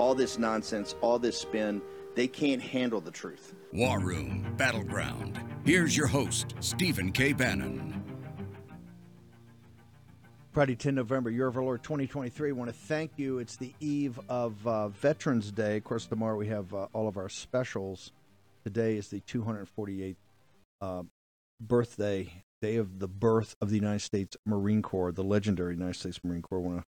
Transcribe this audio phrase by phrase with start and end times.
[0.00, 1.82] All this nonsense, all this spin,
[2.14, 3.52] they can't handle the truth.
[3.70, 5.38] War Room Battleground.
[5.62, 7.34] Here's your host, Stephen K.
[7.34, 8.02] Bannon.
[10.52, 12.48] Friday, 10 November, Year of our Lord 2023.
[12.48, 13.40] I want to thank you.
[13.40, 15.76] It's the eve of uh, Veterans Day.
[15.76, 18.12] Of course, tomorrow we have uh, all of our specials.
[18.64, 20.16] Today is the 248th
[20.80, 21.02] uh,
[21.60, 26.20] birthday, day of the birth of the United States Marine Corps, the legendary United States
[26.24, 26.58] Marine Corps.
[26.58, 26.84] I want to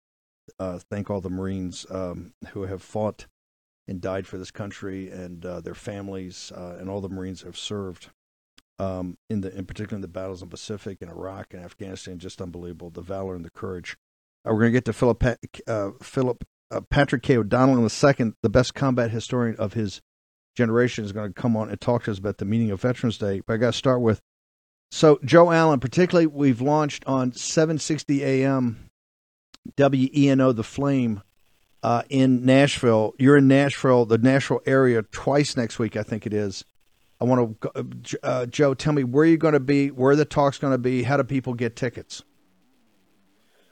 [0.59, 3.27] uh, thank all the Marines um, who have fought
[3.89, 7.47] and died for this country and uh, their families uh, and all the Marines who
[7.47, 8.11] have served
[8.79, 12.19] um, in the in particular in the battles in the Pacific and Iraq and Afghanistan,
[12.19, 12.91] just unbelievable.
[12.91, 13.97] The valor and the courage.
[14.47, 15.25] Uh, we're going to get to Philip
[15.67, 16.45] uh, Philip
[16.91, 17.37] Patrick K.
[17.39, 18.35] O'Donnell in a second.
[18.43, 20.03] The best combat historian of his
[20.57, 23.19] generation is going to come on and talk to us about the meaning of Veterans
[23.19, 23.41] Day.
[23.47, 24.21] But I got to start with
[24.91, 25.81] so Joe Allen.
[25.81, 28.86] Particularly, we've launched on 760 AM
[29.77, 31.23] WENO The Flame.
[31.83, 36.33] Uh, in Nashville, you're in Nashville, the Nashville area, twice next week, I think it
[36.33, 36.65] is.
[37.21, 37.83] I want to, uh,
[38.23, 41.05] uh, Joe, tell me where you're going to be, where the talk's going to be,
[41.05, 42.25] how do people get tickets?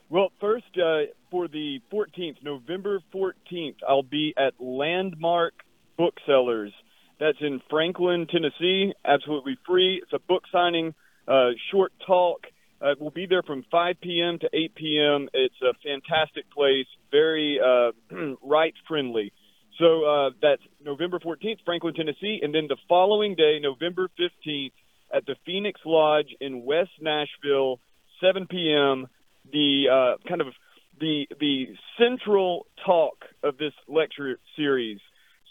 [0.09, 5.55] Well, first, uh, for the 14th, November 14th, I'll be at Landmark
[5.97, 6.73] Booksellers.
[7.19, 8.92] That's in Franklin, Tennessee.
[9.05, 10.01] Absolutely free.
[10.03, 10.95] It's a book signing,
[11.27, 12.47] uh, short talk.
[12.84, 14.38] Uh, we'll be there from 5 p.m.
[14.40, 15.28] to 8 p.m.
[15.32, 17.92] It's a fantastic place, very uh,
[18.42, 19.32] right friendly.
[19.78, 24.73] So uh, that's November 14th, Franklin, Tennessee, and then the following day, November 15th,
[25.14, 27.80] at the Phoenix Lodge in West Nashville,
[28.20, 29.06] 7 p.m.
[29.50, 30.48] The uh, kind of
[31.00, 31.67] the the
[31.98, 35.00] central talk of this lecture series.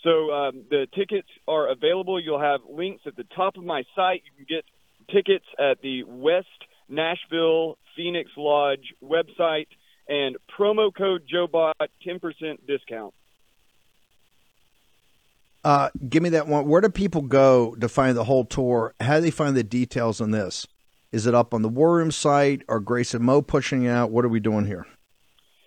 [0.04, 2.20] So um, the tickets are available.
[2.20, 4.24] You'll have links at the top of my site.
[4.26, 4.66] You can get
[5.14, 6.48] tickets at the West
[6.94, 9.68] Nashville Phoenix Lodge website
[10.08, 11.74] and promo code JoeBot
[12.06, 13.14] 10% discount.
[15.64, 16.68] Uh, give me that one.
[16.68, 18.94] Where do people go to find the whole tour?
[19.00, 20.68] How do they find the details on this?
[21.14, 24.12] Is it up on the War Room site or Grace and Mo pushing it out?
[24.12, 24.86] What are we doing here?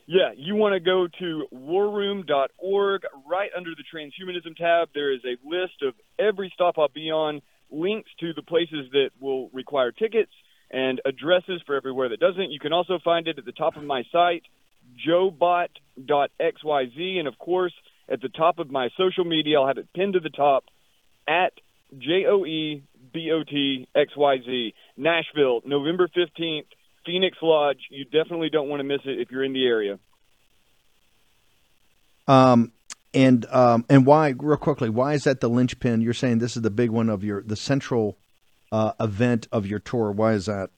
[0.07, 3.03] Yeah, you want to go to warroom.org.
[3.29, 7.41] Right under the transhumanism tab, there is a list of every stop I'll be on,
[7.71, 10.31] links to the places that will require tickets,
[10.71, 12.51] and addresses for everywhere that doesn't.
[12.51, 14.43] You can also find it at the top of my site,
[15.07, 15.69] joebot.xyz.
[17.19, 17.73] And of course,
[18.09, 19.61] at the top of my social media.
[19.61, 20.65] I'll have it pinned to the top
[21.27, 21.53] at
[21.97, 22.83] J O E
[23.13, 24.75] B O T X Y Z.
[24.97, 26.67] Nashville, November 15th,
[27.05, 27.81] Phoenix Lodge.
[27.91, 29.99] You definitely don't want to miss it if you're in the area.
[32.29, 32.73] Um,
[33.15, 36.01] and um, and why, real quickly, why is that the linchpin?
[36.01, 38.19] You're saying this is the big one of your the central
[38.73, 40.11] uh, event of your tour.
[40.13, 40.71] Why is that?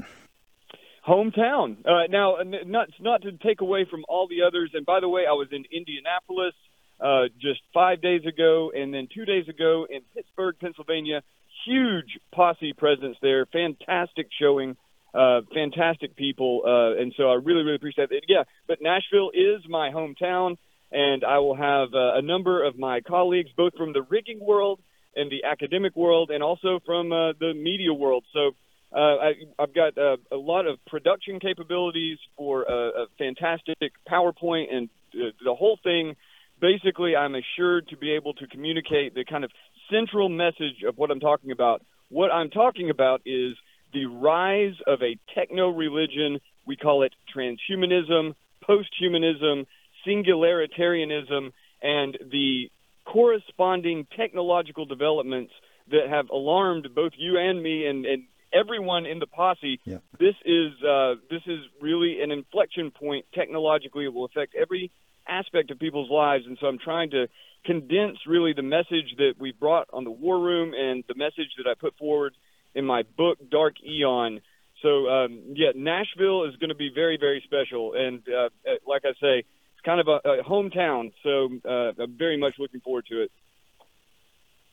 [1.06, 1.78] Hometown.
[1.87, 4.71] Uh, now, not not to take away from all the others.
[4.75, 6.54] And by the way, I was in Indianapolis
[7.00, 11.22] uh, just five days ago, and then two days ago in Pittsburgh, Pennsylvania.
[11.66, 13.47] Huge posse presence there.
[13.47, 14.77] Fantastic showing.
[15.15, 18.25] Uh, fantastic people, uh, and so I really, really appreciate it.
[18.28, 20.59] Yeah, but Nashville is my hometown,
[20.93, 24.81] and I will have uh, a number of my colleagues, both from the rigging world
[25.19, 28.25] and the academic world, and also from uh, the media world.
[28.33, 28.53] So
[28.95, 34.73] uh, I, I've got uh, a lot of production capabilities for a, a fantastic PowerPoint,
[34.73, 36.15] and uh, the whole thing
[36.61, 39.51] basically I'm assured to be able to communicate the kind of
[39.91, 41.83] central message of what I'm talking about.
[42.09, 43.55] What I'm talking about is
[43.93, 46.41] the rise of a techno religion.
[46.66, 48.34] We call it transhumanism,
[48.69, 49.66] posthumanism,
[50.07, 51.53] singularitarianism,
[51.83, 52.71] and the
[53.13, 55.53] corresponding technological developments
[55.91, 59.81] that have alarmed both you and me and, and everyone in the posse.
[59.84, 59.99] Yeah.
[60.19, 64.05] This is uh, this is really an inflection point technologically.
[64.05, 64.91] It will affect every
[65.27, 66.45] aspect of people's lives.
[66.47, 67.28] And so I'm trying to
[67.65, 71.69] condense really the message that we brought on the War Room and the message that
[71.71, 72.34] I put forward
[72.75, 74.41] in my book, Dark Aeon.
[74.83, 77.95] So, um, yeah, Nashville is going to be very, very special.
[77.95, 79.45] And uh, uh, like I say,
[79.89, 81.13] kind of a, a hometown.
[81.23, 83.33] So uh, I'm very much looking forward to it.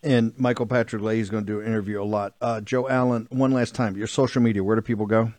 [0.04, 2.34] And Michael Patrick Leahy is going to do an interview a lot.
[2.42, 5.32] Uh, Joe Allen, one last time, your social media, where do people go?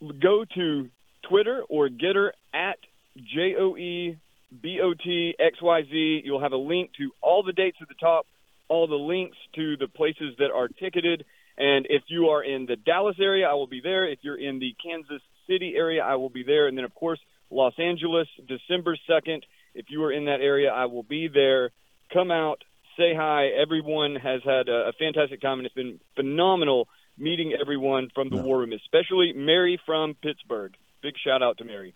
[0.00, 0.88] Go to
[1.28, 2.78] Twitter or Gettr at
[3.16, 4.16] J O E
[4.54, 6.24] BOTXYZ.
[6.24, 8.26] You'll have a link to all the dates at the top,
[8.68, 11.24] all the links to the places that are ticketed.
[11.58, 14.08] And if you are in the Dallas area, I will be there.
[14.08, 16.68] If you're in the Kansas City area, I will be there.
[16.68, 17.18] And then, of course,
[17.50, 19.42] Los Angeles, December 2nd.
[19.74, 21.70] If you are in that area, I will be there.
[22.12, 22.62] Come out,
[22.96, 23.48] say hi.
[23.48, 28.36] Everyone has had a, a fantastic time, and it's been phenomenal meeting everyone from the
[28.36, 28.42] no.
[28.42, 30.74] War Room, especially Mary from Pittsburgh.
[31.02, 31.94] Big shout out to Mary.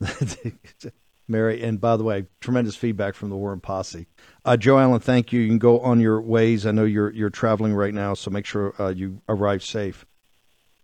[1.28, 4.06] Mary, and by the way, tremendous feedback from the War Room Posse.
[4.44, 5.40] Uh, Joe Allen, thank you.
[5.40, 6.66] You can go on your ways.
[6.66, 10.06] I know you're you're traveling right now, so make sure uh, you arrive safe.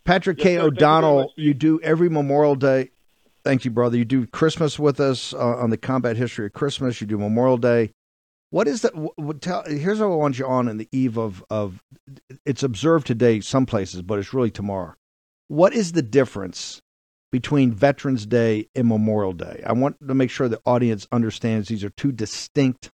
[0.05, 0.57] Patrick yes, K.
[0.57, 2.91] Sir, O'Donnell, you, you, do every Memorial Day.
[3.45, 3.97] Thank you, brother.
[3.97, 7.01] You do Christmas with us uh, on the combat history of Christmas.
[7.01, 7.91] You do Memorial Day.
[8.51, 8.93] What is that?
[8.95, 11.83] What, tell, here's what I want you on in the eve of of.
[12.45, 14.95] It's observed today some places, but it's really tomorrow.
[15.49, 16.81] What is the difference
[17.33, 19.63] between Veterans Day and Memorial Day?
[19.67, 22.91] I want to make sure the audience understands these are two distinct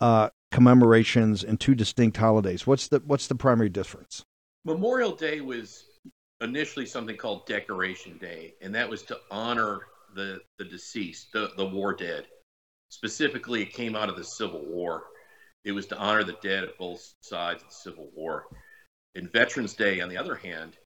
[0.00, 2.66] uh, commemorations and two distinct holidays.
[2.66, 4.24] What's the what's the primary difference?
[4.64, 5.84] Memorial Day was
[6.40, 11.66] initially something called Decoration Day, and that was to honor the the deceased, the the
[11.66, 12.26] war dead.
[12.90, 15.04] Specifically, it came out of the Civil War.
[15.64, 18.46] It was to honor the dead at both sides of the Civil War.
[19.14, 20.76] And Veterans Day, on the other hand,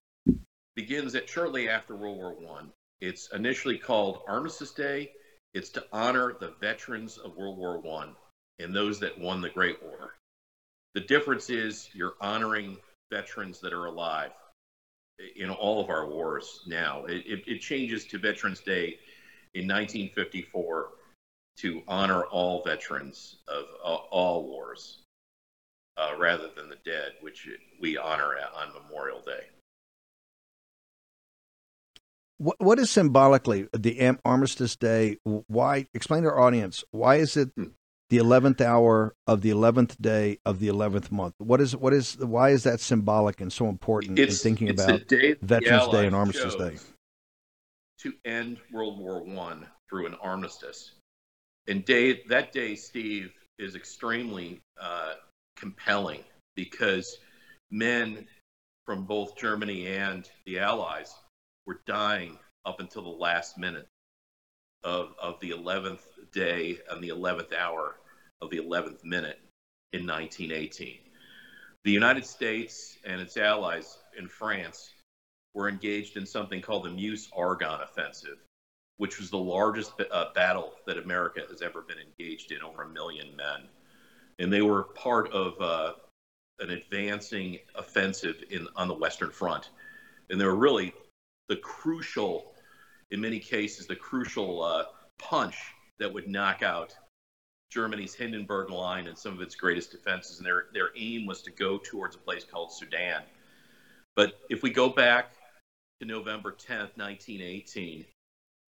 [0.76, 2.72] begins at shortly after World War One.
[3.00, 5.12] It's initially called Armistice Day.
[5.54, 8.14] It's to honor the veterans of World War One
[8.58, 10.14] and those that won the Great War.
[10.94, 12.76] The difference is you're honoring
[13.10, 14.32] veterans that are alive
[15.36, 17.04] in all of our wars now.
[17.04, 18.98] It, it, it changes to Veterans Day
[19.54, 20.88] in 1954
[21.58, 24.98] to honor all veterans of all wars
[25.96, 27.48] uh, rather than the dead, which
[27.80, 29.46] we honor on Memorial Day.
[32.38, 35.18] What, what is symbolically the Armistice Day?
[35.24, 37.64] Why explain to our audience why is it hmm.
[38.10, 41.34] The eleventh hour of the eleventh day of the eleventh month?
[41.38, 45.02] What is what is why is that symbolic and so important it's, in thinking about
[45.42, 46.76] Veterans Day and Armistice Day?
[48.00, 50.92] To end World War One through an armistice,
[51.66, 55.14] and day that day, Steve, is extremely uh,
[55.56, 56.22] compelling
[56.54, 57.18] because
[57.70, 58.26] men
[58.86, 61.12] from both Germany and the Allies
[61.66, 63.87] were dying up until the last minute
[64.84, 66.00] of, of the 11th
[66.32, 67.96] day and the 11th hour
[68.40, 69.40] of the 11th minute
[69.92, 70.98] in 1918.
[71.84, 74.90] The United States and its allies in France
[75.54, 78.38] were engaged in something called the Meuse Argonne Offensive,
[78.98, 82.88] which was the largest uh, battle that America has ever been engaged in, over a
[82.88, 83.68] million men.
[84.38, 85.94] And they were part of uh,
[86.60, 89.70] an advancing offensive in, on the Western Front.
[90.30, 90.92] And they were really
[91.48, 92.52] the crucial,
[93.10, 94.84] in many cases, the crucial uh,
[95.18, 95.56] punch
[95.98, 96.94] that would knock out
[97.70, 100.38] Germany's Hindenburg Line and some of its greatest defenses.
[100.38, 103.22] And their, their aim was to go towards a place called Sedan.
[104.16, 105.32] But if we go back
[106.00, 108.04] to November 10th, 1918,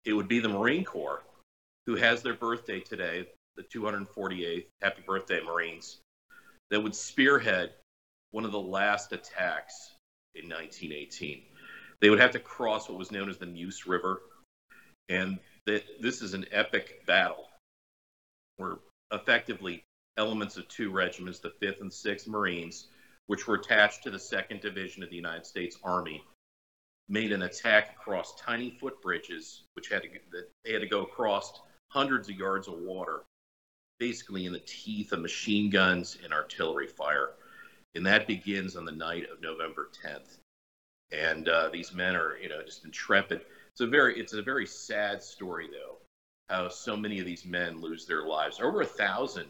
[0.04, 1.22] it would be the Marine Corps
[1.86, 4.66] who has their birthday today, the 248th.
[4.80, 5.98] Happy birthday, Marines,
[6.70, 7.72] that would spearhead
[8.30, 9.94] one of the last attacks
[10.34, 11.42] in 1918.
[12.00, 14.22] They would have to cross what was known as the Meuse River,
[15.08, 17.48] and this is an epic battle
[18.56, 18.78] where
[19.12, 19.84] effectively
[20.16, 22.88] elements of two regiments, the 5th and 6th Marines,
[23.26, 26.22] which were attached to the 2nd Division of the United States Army,
[27.08, 30.08] made an attack across tiny footbridges, which had to
[30.64, 33.22] they had to go across hundreds of yards of water,
[33.98, 37.30] basically in the teeth of machine guns and artillery fire.
[37.94, 40.38] And that begins on the night of November 10th.
[41.12, 43.40] And uh, these men are, you know, just intrepid.
[43.72, 45.96] It's a very, it's a very sad story, though,
[46.48, 48.60] how so many of these men lose their lives.
[48.60, 49.46] Over a thousand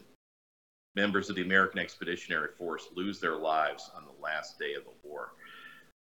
[0.95, 5.07] members of the American Expeditionary Force lose their lives on the last day of the
[5.07, 5.33] war.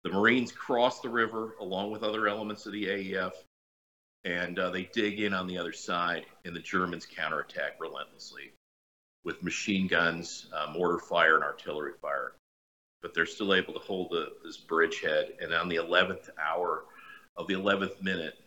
[0.02, 3.32] The Marines cross the river along with other elements of the AEF,
[4.24, 8.52] and uh, they dig in on the other side, and the Germans counterattack relentlessly
[9.24, 12.32] with machine guns, uh, mortar fire, and artillery fire.
[13.04, 15.34] But they're still able to hold the, this bridgehead.
[15.38, 16.84] And on the 11th hour
[17.36, 18.38] of the 11th minute,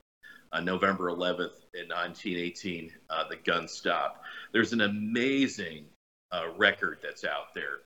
[0.51, 4.23] on November 11th in 1918, uh, the guns stop.
[4.53, 5.85] There's an amazing
[6.31, 7.81] uh, record that's out there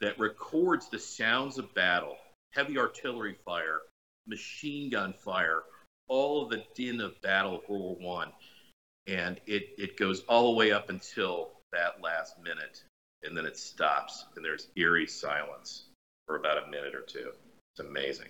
[0.00, 2.16] that records the sounds of battle
[2.50, 3.82] heavy artillery fire,
[4.26, 5.62] machine gun fire,
[6.08, 8.32] all of the din of battle of World War One,
[9.06, 12.82] and it it goes all the way up until that last minute,
[13.22, 15.87] and then it stops, and there's eerie silence
[16.28, 17.30] for about a minute or two.
[17.72, 18.28] It's amazing.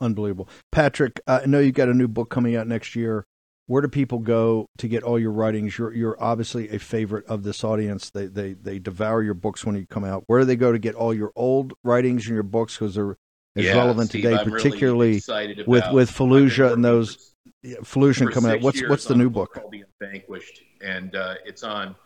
[0.00, 1.20] Unbelievable, Patrick.
[1.26, 3.24] I know you've got a new book coming out next year.
[3.66, 5.76] where do people go to get all your writings?
[5.78, 8.10] You're you're obviously a favorite of this audience.
[8.10, 10.24] They they they devour your books when you come out.
[10.26, 13.16] Where do they go to get all your old writings and your books because they're
[13.56, 18.30] as Yeah, relevant Steve, today, I'm particularly excited with with Fallujah and those yeah, Fallujah
[18.32, 18.60] coming out.
[18.60, 19.54] What's what's the new book?
[19.54, 21.96] called The Vanquished, and uh, it's on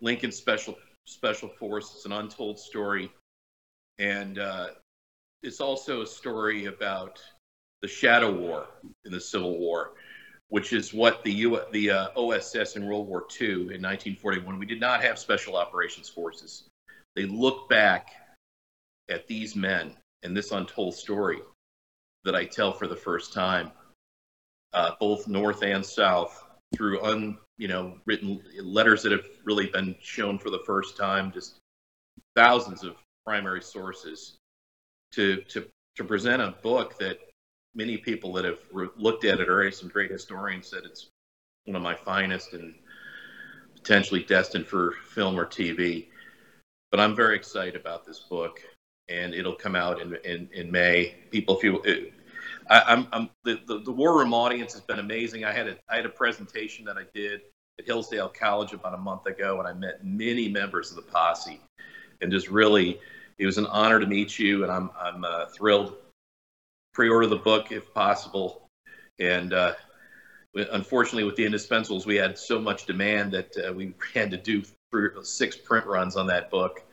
[0.00, 1.92] Lincoln Special Special Force.
[1.94, 3.12] It's an untold story,
[3.98, 4.68] and uh,
[5.42, 7.20] it's also a story about
[7.82, 8.66] the Shadow War
[9.04, 9.92] in the Civil War,
[10.48, 14.58] which is what the U the uh, OSS in World War II in 1941.
[14.58, 16.64] We did not have Special Operations Forces.
[17.14, 18.08] They look back
[19.08, 21.40] at these men and this untold story
[22.24, 23.70] that I tell for the first time
[24.72, 26.42] uh, both north and south
[26.74, 31.32] through un you know written letters that have really been shown for the first time
[31.32, 31.56] just
[32.34, 34.36] thousands of primary sources
[35.12, 37.18] to to to present a book that
[37.74, 41.08] many people that have re- looked at it or some great historians said it's
[41.66, 42.74] one of my finest and
[43.74, 46.06] potentially destined for film or TV
[46.90, 48.60] but I'm very excited about this book
[49.08, 51.16] and it'll come out in in, in May.
[51.30, 52.12] People if you
[52.68, 55.44] I, I'm, I'm the, the, the war room audience has been amazing.
[55.44, 57.42] I had a I had a presentation that I did
[57.78, 61.60] at Hillsdale College about a month ago, and I met many members of the posse,
[62.20, 62.98] and just really,
[63.38, 65.96] it was an honor to meet you, and I'm I'm uh, thrilled.
[66.92, 68.68] Pre-order the book if possible,
[69.18, 69.72] and uh,
[70.54, 74.62] unfortunately, with the indispensables, we had so much demand that uh, we had to do
[74.90, 76.84] three, six print runs on that book.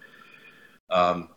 [0.90, 1.30] Um,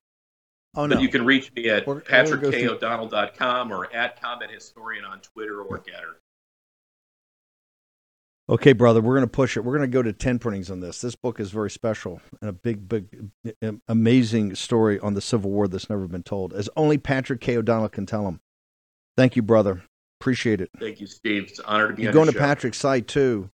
[0.76, 3.92] Oh no, but you can reach me at We're- we're gonna go through- patrickodonnell.com or
[3.94, 6.14] at Combat Historian on Twitter or Gettr.
[8.46, 9.60] Okay, brother, we're going to push it.
[9.64, 11.00] We're going to go to 10 printings on this.
[11.00, 13.30] This book is very special and a big, big,
[13.88, 17.56] amazing story on the Civil War that's never been told, as only Patrick K.
[17.56, 18.40] O'Donnell can tell them.
[19.16, 19.82] Thank you, brother.
[20.20, 20.68] Appreciate it.
[20.78, 21.44] Thank you, Steve.
[21.44, 22.12] It's an honor to be here.
[22.12, 22.44] You on go your to show.
[22.44, 23.48] Patrick's site too.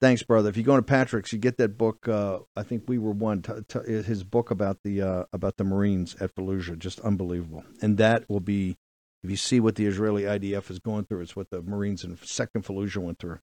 [0.00, 0.48] Thanks, brother.
[0.48, 2.08] If you go to Patrick's, you get that book.
[2.08, 3.42] Uh, I think we were one.
[3.42, 7.64] T- t- his book about the uh, about the Marines at Fallujah, just unbelievable.
[7.82, 8.78] And that will be,
[9.22, 12.16] if you see what the Israeli IDF is going through, it's what the Marines in
[12.22, 13.40] Second Fallujah went through.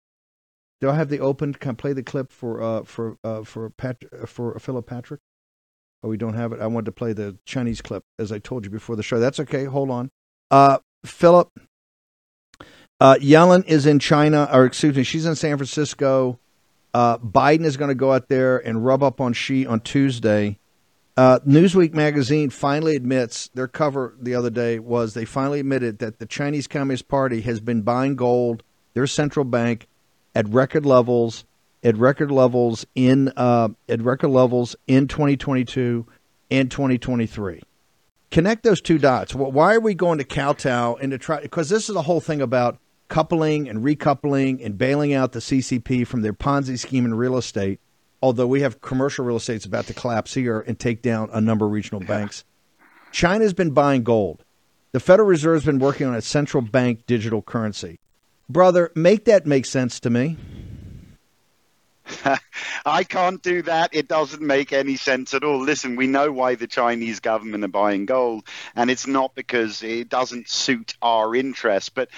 [0.81, 1.53] Do I have the open?
[1.53, 5.21] Can I play the clip for uh, for uh, for Pat for Philip Patrick?
[6.01, 6.59] Oh, we don't have it.
[6.59, 9.19] I wanted to play the Chinese clip as I told you before the show.
[9.19, 9.65] That's okay.
[9.65, 10.09] Hold on.
[10.49, 11.49] Uh, Philip,
[12.99, 16.39] uh, Yellen is in China, or excuse me, she's in San Francisco.
[16.97, 20.57] Uh, Biden is going to go out there and rub up on Xi on Tuesday.
[21.15, 26.17] Uh, Newsweek magazine finally admits their cover the other day was they finally admitted that
[26.17, 28.63] the Chinese Communist Party has been buying gold,
[28.95, 29.87] their central bank,
[30.33, 31.45] at record levels,
[31.83, 36.03] at record levels in uh, at record levels in 2022
[36.49, 37.61] and 2023
[38.31, 39.35] connect those two dots.
[39.35, 41.41] Why are we going to kowtow and to try?
[41.41, 46.05] Because this is the whole thing about coupling and recoupling and bailing out the CCP
[46.05, 47.79] from their Ponzi scheme in real estate.
[48.21, 51.65] Although we have commercial real estate's about to collapse here and take down a number
[51.65, 52.43] of regional banks.
[53.11, 54.43] China's been buying gold.
[54.91, 57.99] The Federal Reserve's been working on a central bank digital currency.
[58.49, 60.37] Brother, make that make sense to me.
[62.85, 63.89] I can't do that.
[63.93, 65.59] It doesn't make any sense at all.
[65.59, 70.09] Listen, we know why the Chinese government are buying gold, and it's not because it
[70.09, 72.09] doesn't suit our interests, but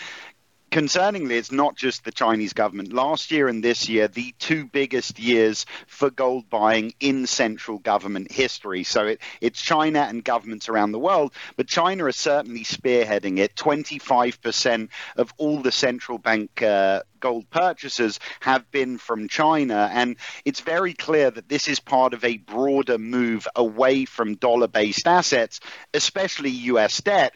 [0.70, 2.94] concerningly, it's not just the Chinese government.
[2.94, 8.32] Last year and this year, the two biggest years for gold buying in central government
[8.32, 8.84] history.
[8.84, 13.56] So it, it's China and governments around the world, but China is certainly spearheading it.
[13.56, 19.90] 25% of all the central bank uh, gold purchases have been from China.
[19.92, 24.68] And it's very clear that this is part of a broader move away from dollar
[24.68, 25.60] based assets,
[25.94, 27.34] especially US debt.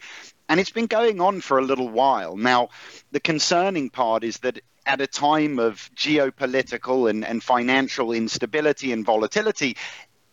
[0.48, 2.36] And it's been going on for a little while.
[2.36, 2.68] Now,
[3.12, 9.04] the concerning part is that at a time of geopolitical and, and financial instability and
[9.04, 9.76] volatility,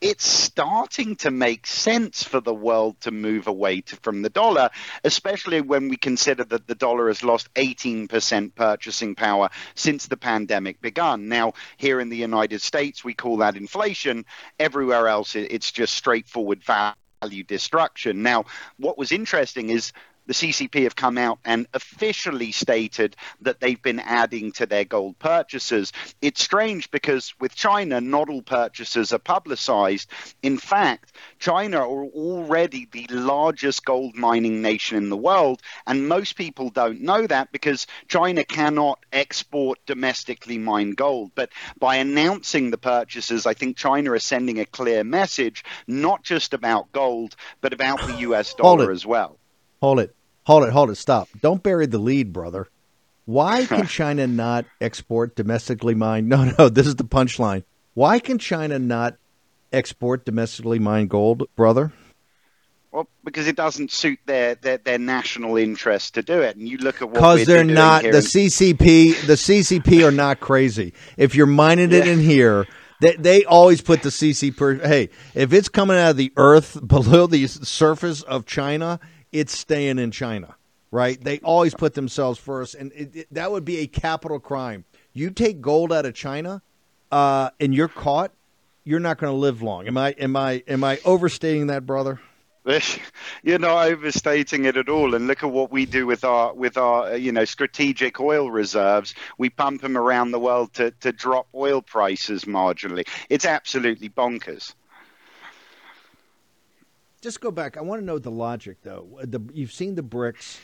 [0.02, 4.72] it's starting to make sense for the world to move away to, from the dollar,
[5.04, 10.82] especially when we consider that the dollar has lost 18% purchasing power since the pandemic
[10.82, 11.30] began.
[11.30, 14.26] Now, here in the United States, we call that inflation.
[14.60, 18.24] Everywhere else, it's just straightforward value value destruction.
[18.24, 18.46] Now,
[18.78, 19.94] what was interesting is
[20.28, 25.18] the CCP have come out and officially stated that they've been adding to their gold
[25.20, 25.92] purchases.
[26.22, 30.10] It's strange because with China, not all purchases are publicized.
[30.42, 36.36] In fact, China are already the largest gold mining nation in the world, and most
[36.36, 41.32] people don't know that because China cannot export domestically mined gold.
[41.36, 41.50] But
[41.80, 46.92] by announcing the purchases, I think China is sending a clear message, not just about
[46.92, 49.41] gold, but about the US dollar as well.
[49.82, 50.16] Hold it.
[50.46, 50.72] Hold it.
[50.72, 50.96] Hold it.
[50.96, 51.28] Stop.
[51.42, 52.68] Don't bury the lead, brother.
[53.26, 56.30] Why can China not export domestically mined?
[56.30, 57.64] No, no, this is the punchline.
[57.94, 59.18] Why can China not
[59.74, 61.92] export domestically mined gold, brother?
[62.92, 66.58] Well, because it doesn't suit their, their, their national interest to do it.
[66.58, 69.26] And you look at what because they're doing not the in- CCP.
[69.26, 70.94] The CCP are not crazy.
[71.16, 72.68] If you're mining it in here,
[73.00, 74.86] they, they always put the CCP.
[74.86, 79.00] Hey, if it's coming out of the earth below the surface of China,
[79.32, 80.56] it's staying in China,
[80.92, 81.22] right?
[81.22, 84.86] They always put themselves first, and it, it, that would be a capital crime.
[85.14, 86.62] You take gold out of China,
[87.12, 88.32] uh, and you're caught.
[88.84, 89.88] You're not going to live long.
[89.88, 90.12] Am I?
[90.14, 90.64] Am I?
[90.68, 92.20] Am I overstating that, brother?
[93.44, 95.16] You're not overstating it at all.
[95.16, 98.52] And look at what we do with our with our uh, you know strategic oil
[98.52, 99.16] reserves.
[99.38, 103.08] We pump them around the world to to drop oil prices marginally.
[103.30, 104.74] It's absolutely bonkers.
[107.22, 107.78] Just go back.
[107.78, 109.20] I want to know the logic, though.
[109.22, 110.60] Uh, the, you've seen the BRICS.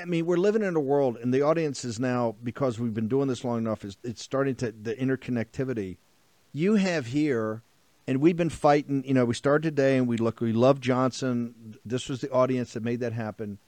[0.00, 3.08] I mean, we're living in a world, and the audience is now because we've been
[3.08, 3.84] doing this long enough.
[3.84, 5.96] Is it's starting to the interconnectivity.
[6.52, 7.62] You have here,
[8.06, 9.02] and we've been fighting.
[9.06, 10.40] You know, we started today, and we look.
[10.40, 11.76] We love Johnson.
[11.84, 13.58] This was the audience that made that happen.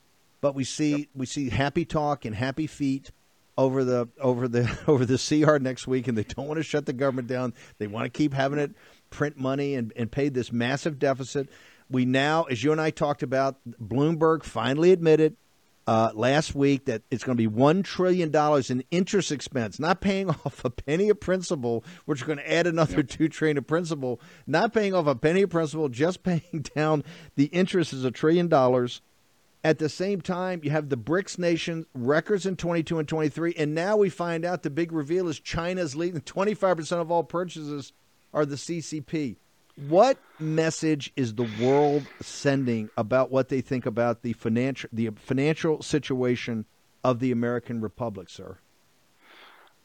[0.40, 3.10] But we see we see happy talk and happy feet
[3.56, 6.86] over the over the over the CR next week, and they don't want to shut
[6.86, 7.54] the government down.
[7.78, 8.72] They want to keep having it
[9.10, 11.48] print money and, and pay this massive deficit.
[11.90, 15.36] We now, as you and I talked about, Bloomberg finally admitted
[15.86, 20.00] uh, last week that it's going to be one trillion dollars in interest expense, not
[20.00, 23.66] paying off a penny of principal, which is going to add another two trillion of
[23.66, 24.20] principal.
[24.46, 27.04] Not paying off a penny of principal, just paying down
[27.36, 29.00] the interest is a trillion dollars.
[29.62, 33.74] At the same time, you have the BRICS nations records in 22 and 23, and
[33.74, 37.94] now we find out the big reveal is China's leading 25% of all purchases
[38.34, 39.36] are the CCP.
[39.76, 45.82] What message is the world sending about what they think about the financial the financial
[45.82, 46.66] situation
[47.02, 48.58] of the American Republic, sir?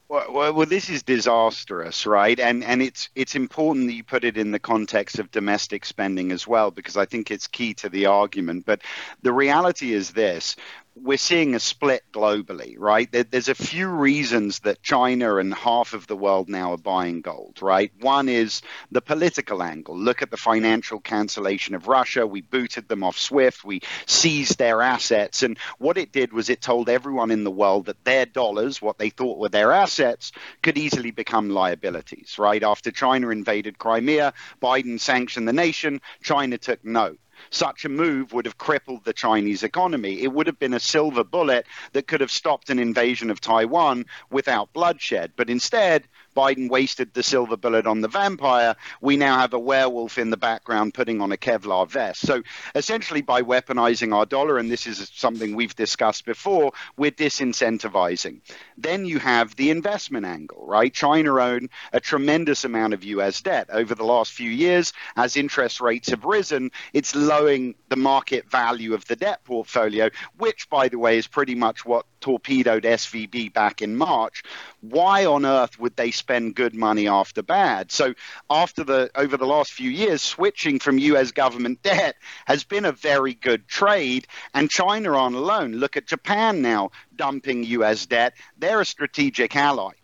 [0.10, 2.40] Well, well, this is disastrous, right?
[2.40, 6.32] And and it's it's important that you put it in the context of domestic spending
[6.32, 8.66] as well, because I think it's key to the argument.
[8.66, 8.82] But
[9.22, 10.56] the reality is this:
[11.02, 13.12] we're seeing a split globally, right?
[13.12, 17.22] There, there's a few reasons that China and half of the world now are buying
[17.22, 17.92] gold, right?
[18.00, 19.98] One is the political angle.
[19.98, 22.26] Look at the financial cancellation of Russia.
[22.28, 23.64] We booted them off SWIFT.
[23.64, 25.44] We seized their assets.
[25.44, 28.98] And what it did was it told everyone in the world that their dollars, what
[28.98, 30.32] they thought were their assets,
[30.62, 32.64] could easily become liabilities, right?
[32.64, 37.20] After China invaded Crimea, Biden sanctioned the nation, China took note.
[37.50, 40.22] Such a move would have crippled the Chinese economy.
[40.22, 44.06] It would have been a silver bullet that could have stopped an invasion of Taiwan
[44.30, 45.34] without bloodshed.
[45.36, 46.08] But instead,
[46.40, 48.74] Biden wasted the silver bullet on the vampire.
[49.02, 52.22] We now have a werewolf in the background putting on a Kevlar vest.
[52.26, 52.44] So
[52.76, 58.40] essentially, by weaponizing our dollar, and this is something we've discussed before, we're disincentivizing.
[58.78, 60.94] Then you have the investment angle, right?
[60.94, 64.94] China owned a tremendous amount of US debt over the last few years.
[65.18, 70.70] As interest rates have risen, it's lowering the market value of the debt portfolio, which,
[70.70, 74.44] by the way, is pretty much what torpedoed SVB back in March.
[74.82, 77.92] Why on earth would they spend good money after bad?
[77.92, 78.14] So
[78.50, 82.92] after the over the last few years, switching from US government debt has been a
[82.92, 84.28] very good trade.
[84.54, 88.34] And China on alone, look at Japan now dumping US debt.
[88.58, 89.99] They're a strategic ally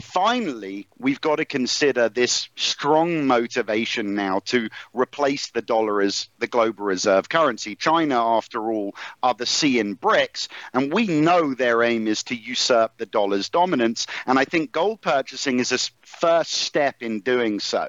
[0.00, 6.46] finally, we've got to consider this strong motivation now to replace the dollar as the
[6.46, 7.74] global reserve currency.
[7.74, 12.34] China, after all, are the C in BRICS, and we know their aim is to
[12.34, 14.06] usurp the dollar's dominance.
[14.26, 17.88] And I think gold purchasing is a first step in doing so.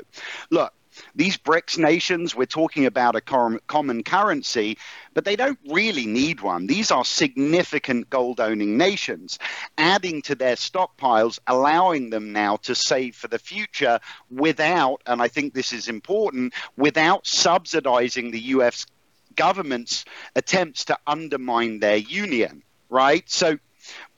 [0.50, 0.74] Look,
[1.16, 4.78] these BRICS nations, we're talking about a common currency,
[5.14, 6.68] but they don't really need one.
[6.68, 9.40] These are significant gold owning nations,
[9.78, 15.28] adding to their stockpiles, allowing them now to save for the future without, and I
[15.28, 18.86] think this is important, without subsidizing the US
[19.36, 23.24] government's attempts to undermine their union, right?
[23.30, 23.58] So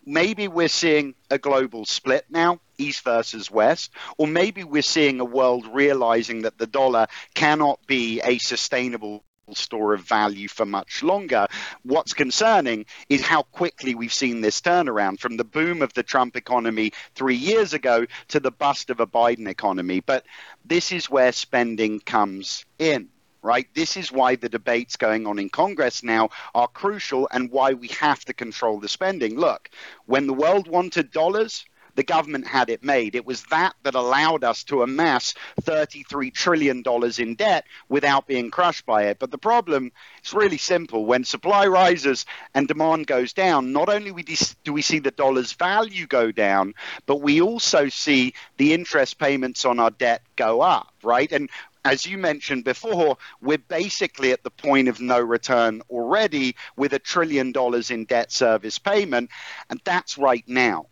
[0.06, 5.26] maybe we're seeing a global split now, East versus West, or maybe we're seeing a
[5.26, 11.48] world realizing that the dollar cannot be a sustainable store of value for much longer.
[11.84, 16.36] What's concerning is how quickly we've seen this turnaround from the boom of the Trump
[16.36, 20.00] economy three years ago to the bust of a Biden economy.
[20.00, 20.26] But
[20.64, 23.10] this is where spending comes in
[23.42, 23.68] right?
[23.74, 27.88] This is why the debates going on in Congress now are crucial and why we
[27.90, 29.38] have to control the spending.
[29.38, 29.70] Look,
[30.06, 33.16] when the world wanted dollars, the government had it made.
[33.16, 36.84] It was that that allowed us to amass $33 trillion
[37.18, 39.20] in debt without being crushed by it.
[39.20, 39.92] But the problem
[40.24, 41.06] is really simple.
[41.06, 44.12] When supply rises and demand goes down, not only
[44.64, 46.74] do we see the dollar's value go down,
[47.06, 51.32] but we also see the interest payments on our debt go up, right?
[51.32, 51.50] And
[51.84, 57.00] as you mentioned before, we're basically at the point of no return already with a
[57.00, 59.30] trillion dollars in debt service payment,
[59.70, 60.88] and that's right now.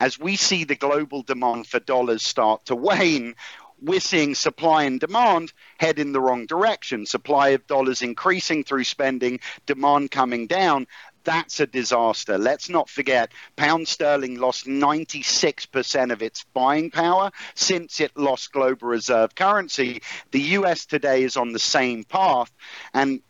[0.00, 3.34] As we see the global demand for dollars start to wane,
[3.80, 7.04] we're seeing supply and demand head in the wrong direction.
[7.04, 10.86] Supply of dollars increasing through spending, demand coming down
[11.24, 12.38] that's a disaster.
[12.38, 18.88] Let's not forget, pound sterling lost 96% of its buying power since it lost global
[18.88, 20.02] reserve currency.
[20.30, 22.50] The US today is on the same path,
[22.94, 23.20] and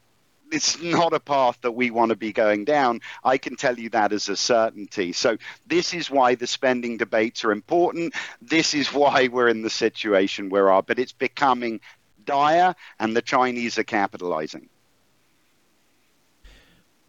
[0.53, 3.01] it's not a path that we want to be going down.
[3.25, 5.13] I can tell you that as a certainty.
[5.13, 8.15] So, this is why the spending debates are important.
[8.41, 11.81] This is why we're in the situation we are, but it's becoming
[12.25, 14.69] dire, and the Chinese are capitalizing.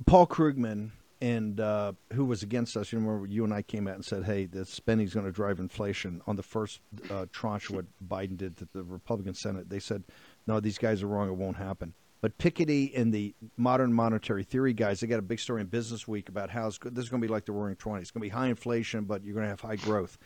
[0.06, 0.92] Paul Krugman
[1.24, 2.92] and uh, who was against us.
[2.92, 5.32] You remember you and I came out and said, "Hey, the spending is going to
[5.32, 9.80] drive inflation." On the first uh, tranche, what Biden did to the Republican Senate, they
[9.80, 10.04] said,
[10.48, 11.30] "No, these guys are wrong.
[11.30, 15.40] It won't happen." But Piketty and the modern monetary theory guys, they got a big
[15.40, 18.04] story in Business Week about how this is going to be like the Roaring Twenties.
[18.04, 20.18] It's going to be high inflation, but you're going to have high growth.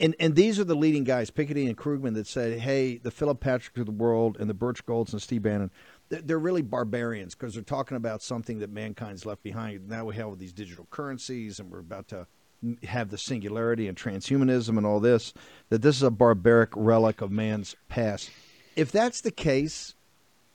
[0.00, 3.40] And and these are the leading guys, Piketty and Krugman, that said, "Hey, the Philip
[3.40, 5.70] Patrick of the world and the Birch Golds and Steve Bannon."
[6.08, 9.88] They're really barbarians because they're talking about something that mankind's left behind.
[9.88, 12.26] Now we have these digital currencies, and we're about to
[12.84, 15.32] have the singularity and transhumanism and all this.
[15.70, 18.30] That this is a barbaric relic of man's past.
[18.76, 19.94] If that's the case,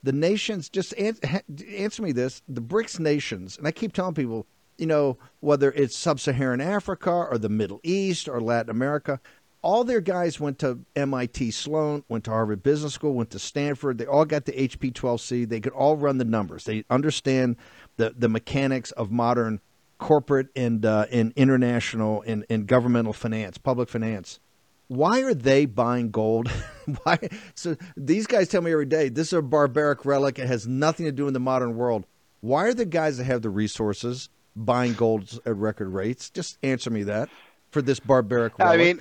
[0.02, 4.46] the nations just answer me this: the BRICS nations, and I keep telling people,
[4.78, 9.20] you know, whether it's sub-Saharan Africa or the Middle East or Latin America,
[9.62, 13.98] all their guys went to MIT Sloan, went to Harvard Business School, went to Stanford.
[13.98, 15.48] They all got the HP 12C.
[15.48, 16.64] They could all run the numbers.
[16.64, 17.56] They understand
[17.96, 19.60] the, the mechanics of modern
[19.98, 24.40] corporate and, uh, and international and, and governmental finance, public finance.
[24.88, 26.48] Why are they buying gold?
[27.02, 27.18] Why?
[27.54, 30.38] So these guys tell me every day this is a barbaric relic.
[30.38, 32.06] It has nothing to do in the modern world.
[32.40, 36.30] Why are the guys that have the resources buying gold at record rates?
[36.30, 37.28] Just answer me that
[37.70, 38.74] for this barbaric relic.
[38.74, 39.00] I mean,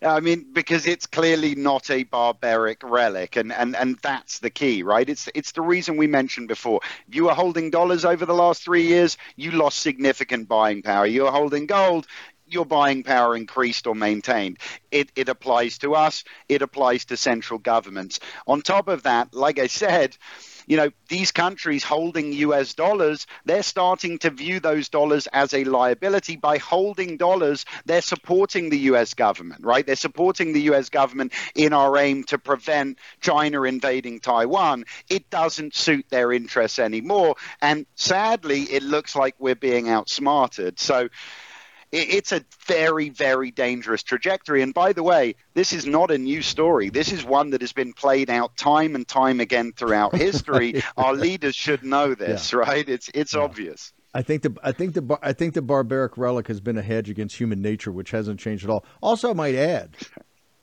[0.00, 4.84] I mean, because it's clearly not a barbaric relic, and, and, and that's the key,
[4.84, 5.08] right?
[5.08, 6.80] It's it's the reason we mentioned before.
[7.08, 11.04] If you were holding dollars over the last three years, you lost significant buying power.
[11.04, 12.06] You were holding gold,
[12.46, 14.58] your buying power increased or maintained.
[14.90, 18.20] It, it applies to us, it applies to central governments.
[18.46, 20.16] On top of that, like I said,
[20.68, 25.64] you know, these countries holding US dollars, they're starting to view those dollars as a
[25.64, 26.36] liability.
[26.36, 29.86] By holding dollars, they're supporting the US government, right?
[29.86, 34.84] They're supporting the US government in our aim to prevent China invading Taiwan.
[35.08, 37.36] It doesn't suit their interests anymore.
[37.62, 40.78] And sadly, it looks like we're being outsmarted.
[40.78, 41.08] So,
[41.90, 44.62] it's a very, very dangerous trajectory.
[44.62, 46.90] And by the way, this is not a new story.
[46.90, 50.82] This is one that has been played out time and time again throughout history.
[50.96, 52.58] Our leaders should know this, yeah.
[52.58, 52.88] right?
[52.88, 53.40] It's it's yeah.
[53.40, 53.92] obvious.
[54.14, 57.10] I think the I think the I think the barbaric relic has been a hedge
[57.10, 58.84] against human nature, which hasn't changed at all.
[59.02, 59.96] Also, I might add,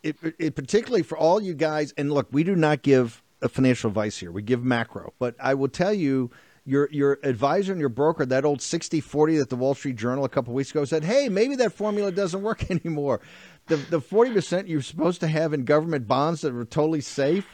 [0.03, 1.93] it, it particularly for all you guys.
[1.97, 4.31] And look, we do not give a financial advice here.
[4.31, 6.31] We give macro, but I will tell you
[6.65, 10.29] your your advisor and your broker, that old 60-40 that the Wall Street Journal a
[10.29, 13.21] couple weeks ago said, hey, maybe that formula doesn't work anymore.
[13.67, 17.47] The the 40% you're supposed to have in government bonds that are totally safe,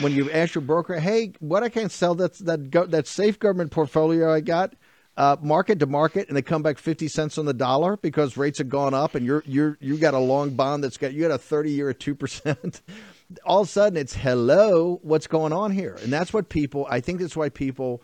[0.00, 3.70] when you ask your broker, hey, what I can sell that that that safe government
[3.70, 4.74] portfolio I got,
[5.16, 8.58] uh, market to market, and they come back fifty cents on the dollar because rates
[8.58, 11.30] have gone up, and you're you're you got a long bond that's got you got
[11.30, 12.82] a thirty year at two percent.
[13.44, 15.98] All of a sudden, it's hello, what's going on here?
[16.02, 16.86] And that's what people.
[16.88, 18.02] I think that's why people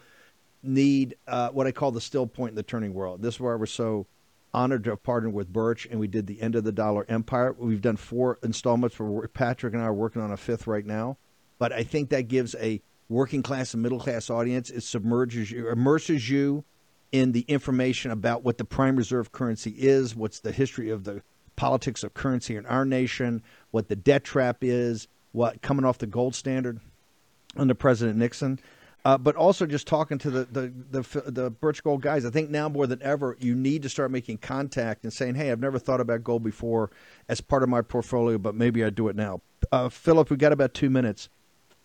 [0.65, 3.23] need uh, what I call the still point in the turning world.
[3.23, 4.07] This is why we're so
[4.53, 7.53] honored to have partnered with Birch, and we did the end of the dollar empire.
[7.53, 8.95] We've done four installments.
[8.95, 11.19] For Patrick and I are working on a fifth right now,
[11.59, 14.71] but I think that gives a working class and middle class audience.
[14.71, 16.65] It submerges you, immerses you
[17.13, 21.23] in the information about what the prime reserve currency is, what's the history of the
[21.57, 26.07] politics of currency in our nation, what the debt trap is, what coming off the
[26.07, 26.81] gold standard
[27.57, 28.59] under President Nixon
[29.05, 32.25] uh, but also just talking to the, the, the the Birch Gold guys.
[32.25, 35.51] I think now more than ever, you need to start making contact and saying, "Hey,
[35.51, 36.91] I've never thought about gold before
[37.29, 40.53] as part of my portfolio, but maybe I do it now." Uh, Philip, we've got
[40.53, 41.29] about two minutes.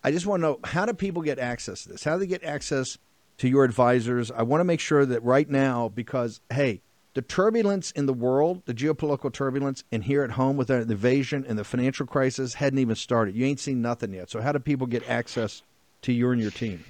[0.03, 2.05] I just want to know how do people get access to this?
[2.05, 2.97] How do they get access
[3.39, 4.31] to your advisors?
[4.31, 6.81] I want to make sure that right now, because hey,
[7.15, 11.45] the turbulence in the world, the geopolitical turbulence, and here at home with the invasion
[11.45, 13.35] and the financial crisis hadn't even started.
[13.35, 14.29] You ain't seen nothing yet.
[14.29, 15.63] So how do people get access
[16.03, 16.85] to you and your team?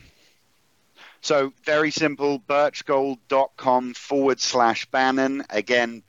[1.21, 5.43] So very simple, birchgold.com forward slash Bannon.
[5.49, 6.01] Again,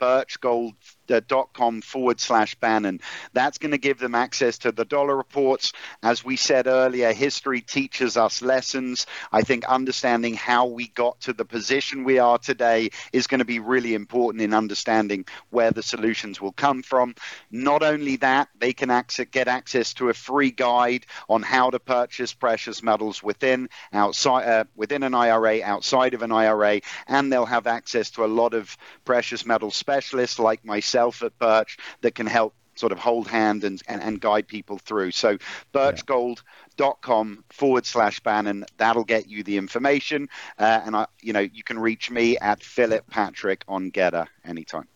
[1.11, 2.99] birchgold.com forward slash Bannon.
[3.33, 5.73] That's going to give them access to the dollar reports.
[6.03, 9.05] As we said earlier, history teaches us lessons.
[9.31, 13.45] I think understanding how we got to the position we are today is going to
[13.45, 17.15] be really important in understanding where the solutions will come from.
[17.51, 21.79] Not only that, they can access, get access to a free guide on how to
[21.79, 27.45] purchase precious metals within, outside, uh, within an IRA, outside of an IRA, and they'll
[27.45, 32.27] have access to a lot of precious metal specialists like myself at Birch that can
[32.27, 35.11] help sort of hold hand and, and, and guide people through.
[35.11, 35.37] So
[35.73, 40.29] birchgold.com forward slash Bannon, that'll get you the information.
[40.57, 44.87] Uh, and I, you know, you can reach me at Philip Patrick on GETTR anytime.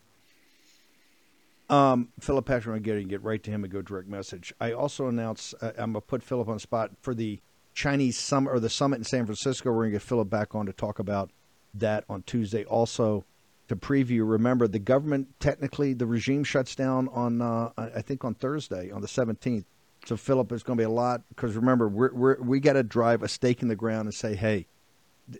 [1.69, 4.53] Um, Philip Patrick on GETTR, you get right to him and go direct message.
[4.59, 7.39] I also announced, uh, I'm going to put Philip on spot for the
[7.73, 9.71] Chinese summit or the summit in San Francisco.
[9.71, 11.31] We're going to get Philip back on to talk about
[11.73, 12.63] that on Tuesday.
[12.65, 13.25] Also,
[13.67, 18.35] to preview, remember the government technically the regime shuts down on uh, I think on
[18.35, 19.65] Thursday on the 17th.
[20.05, 22.83] So Philip, there's going to be a lot because remember we're, we're, we got to
[22.83, 24.67] drive a stake in the ground and say, hey,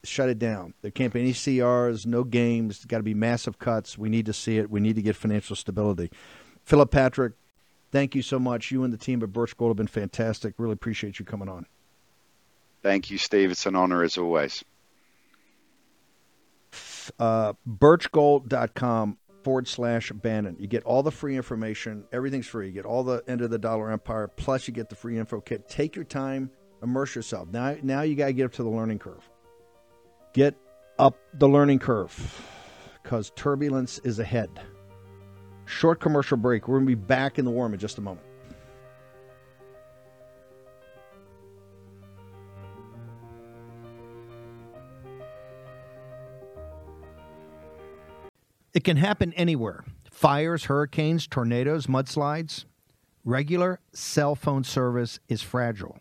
[0.03, 0.73] shut it down.
[0.81, 2.83] There can't be any CRs, no games.
[2.85, 3.97] Got to be massive cuts.
[3.97, 4.71] We need to see it.
[4.71, 6.09] We need to get financial stability.
[6.63, 7.33] Philip Patrick,
[7.91, 8.71] thank you so much.
[8.71, 10.55] You and the team at Birch Gold have been fantastic.
[10.57, 11.67] Really appreciate you coming on.
[12.81, 13.51] Thank you, Steve.
[13.51, 14.63] It's an honor as always.
[17.19, 20.55] Uh, birchgold.com forward slash Bannon.
[20.59, 22.03] You get all the free information.
[22.11, 22.67] Everything's free.
[22.67, 25.39] You get all the end of the dollar empire, plus you get the free info
[25.39, 25.69] kit.
[25.69, 26.49] Take your time,
[26.81, 27.49] immerse yourself.
[27.51, 29.29] Now, now you got to get up to the learning curve.
[30.33, 30.55] Get
[30.97, 32.41] up the learning curve
[33.03, 34.49] because turbulence is ahead.
[35.65, 36.67] Short commercial break.
[36.67, 38.24] We're going to be back in the War Room in just a moment.
[48.75, 52.65] It can happen anywhere fires, hurricanes, tornadoes, mudslides.
[53.23, 55.97] Regular cell phone service is fragile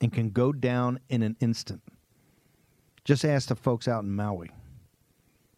[0.00, 1.82] and can go down in an instant.
[3.04, 4.50] Just ask the folks out in Maui.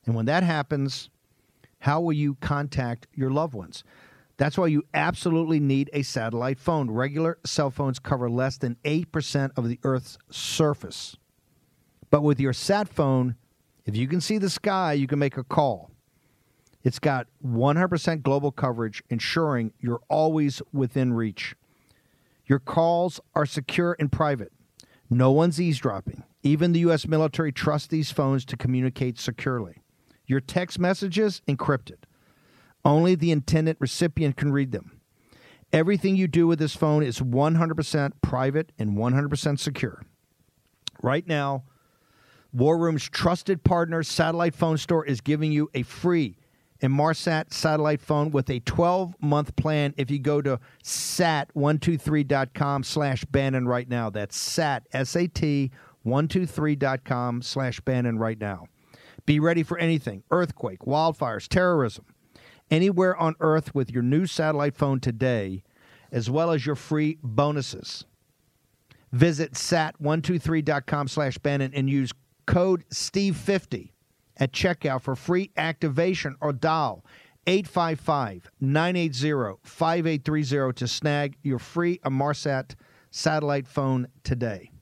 [0.07, 1.11] And when that happens,
[1.81, 3.85] how will you contact your loved ones?
[4.37, 6.91] That's why you absolutely need a satellite phone.
[6.91, 11.17] Regular cell phones cover less than 8% of the Earth's surface.
[12.11, 13.37] But with your sat phone,
[13.85, 15.92] if you can see the sky, you can make a call.
[16.85, 21.55] It's got 100% global coverage, ensuring you're always within reach.
[22.47, 24.53] Your calls are secure and private.
[25.09, 26.25] No one's eavesdropping.
[26.43, 27.07] Even the U.S.
[27.07, 29.83] military trusts these phones to communicate securely.
[30.27, 31.99] Your text messages encrypted.
[32.85, 35.01] Only the intended recipient can read them.
[35.73, 40.03] Everything you do with this phone is 100% private and 100% secure.
[41.03, 41.65] Right now,
[42.53, 46.37] War Room's trusted partner, Satellite Phone Store, is giving you a free
[46.83, 53.89] Inmarsat satellite phone with a 12-month plan if you go to sat123.com slash Bannon right
[53.89, 54.11] now.
[54.11, 55.71] That's sat, S-A-T,
[56.05, 58.67] 123.com slash Bannon right now.
[59.25, 62.07] Be ready for anything earthquake, wildfires, terrorism.
[62.71, 65.63] Anywhere on Earth with your new satellite phone today,
[66.11, 68.05] as well as your free bonuses.
[69.13, 72.11] Visit sat123.com slash Bannon and use
[72.47, 73.92] code STEVE50
[74.43, 77.05] at checkout for free activation or dial
[77.47, 82.75] 855 980 5830 to snag your free Inmarsat
[83.13, 84.73] satellite phone today.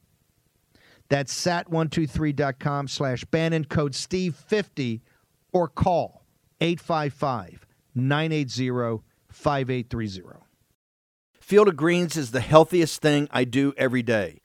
[1.11, 5.03] That's sat123.com slash Bannon code Steve50
[5.53, 6.25] or call
[6.63, 10.41] 855 980 5830.
[11.39, 14.41] Field of Greens is the healthiest thing I do every day.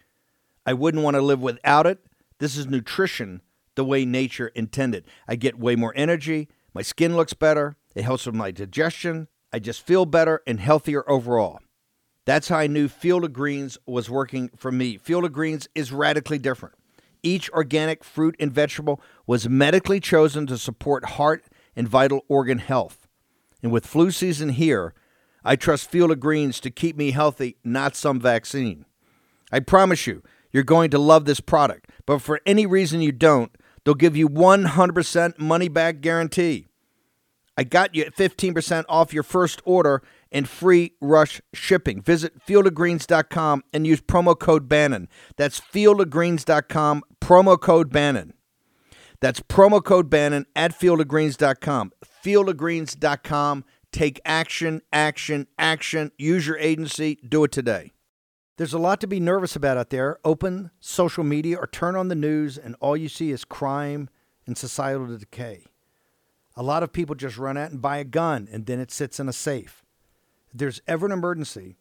[0.66, 2.00] I wouldn't want to live without it.
[2.40, 3.42] This is nutrition
[3.76, 5.06] the way nature intended.
[5.28, 9.60] I get way more energy, my skin looks better, it helps with my digestion, I
[9.60, 11.60] just feel better and healthier overall.
[12.26, 14.98] That's how I knew Field of Greens was working for me.
[14.98, 16.76] Field of Greens is radically different.
[17.22, 23.08] Each organic fruit and vegetable was medically chosen to support heart and vital organ health.
[23.62, 24.94] And with flu season here,
[25.44, 28.86] I trust Field of Greens to keep me healthy, not some vaccine.
[29.52, 31.90] I promise you, you're going to love this product.
[32.06, 36.68] But for any reason you don't, They'll give you 100% money back guarantee.
[37.58, 42.02] I got you at 15% off your first order and free rush shipping.
[42.02, 45.08] Visit fieldofgreens.com and use promo code Bannon.
[45.38, 48.34] That's fieldofgreens.com, promo code Bannon.
[49.22, 51.94] That's promo code Bannon at fieldofgreens.com.
[52.24, 53.66] fieldofgreens.com.
[53.94, 56.12] Take action, action, action.
[56.18, 57.18] Use your agency.
[57.26, 57.95] Do it today.
[58.58, 60.18] There's a lot to be nervous about out there.
[60.24, 64.10] Open social media or turn on the news, and all you see is crime
[64.48, 65.66] and societal decay.
[66.56, 69.20] A lot of people just run out and buy a gun, and then it sits
[69.20, 69.84] in a safe.
[70.52, 71.76] If there's ever an emergency,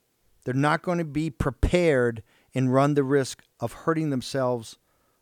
[0.44, 4.76] they're not going to be prepared and run the risk of hurting themselves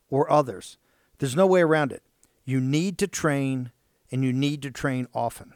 [0.08, 0.78] or others.
[1.18, 2.02] There's no way around it.
[2.46, 3.72] You need to train,
[4.10, 5.52] and you need to train often.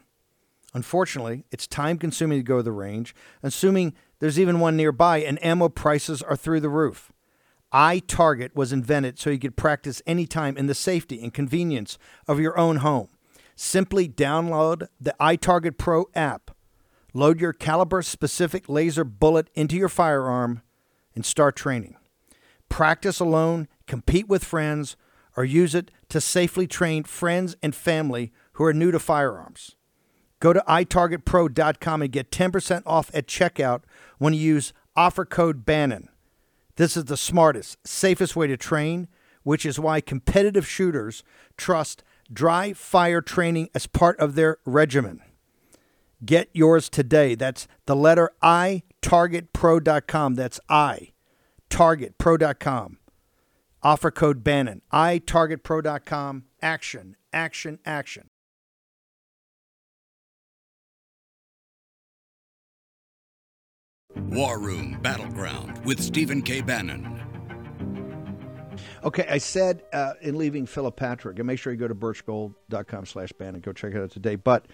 [0.75, 5.43] Unfortunately, it's time consuming to go to the range, assuming there's even one nearby, and
[5.43, 7.11] ammo prices are through the roof.
[7.73, 12.57] iTarget was invented so you could practice anytime in the safety and convenience of your
[12.57, 13.09] own home.
[13.55, 16.51] Simply download the iTarget Pro app,
[17.13, 20.61] load your caliber specific laser bullet into your firearm,
[21.15, 21.95] and start training.
[22.69, 24.95] Practice alone, compete with friends,
[25.35, 29.76] or use it to safely train friends and family who are new to firearms.
[30.39, 33.81] Go to itargetpro.com and get 10% off at checkout
[34.17, 36.09] when you use offer code Bannon.
[36.75, 39.07] This is the smartest, safest way to train,
[39.43, 41.23] which is why competitive shooters
[41.57, 45.21] trust dry fire training as part of their regimen.
[46.23, 47.35] Get yours today.
[47.35, 50.35] That's the letter I, targetpro.com.
[50.35, 51.13] That's I,
[51.69, 52.97] targetpro.com.
[53.83, 54.81] Offer code Bannon.
[54.91, 56.45] I, targetpro.com.
[56.61, 58.26] Action, action, action.
[64.29, 66.61] War Room Battleground with Stephen K.
[66.61, 67.17] Bannon.
[69.03, 73.05] Okay, I said uh, in leaving Philip Patrick, and make sure you go to birchgold.com
[73.05, 74.35] slash ban and go check it out today.
[74.35, 74.67] But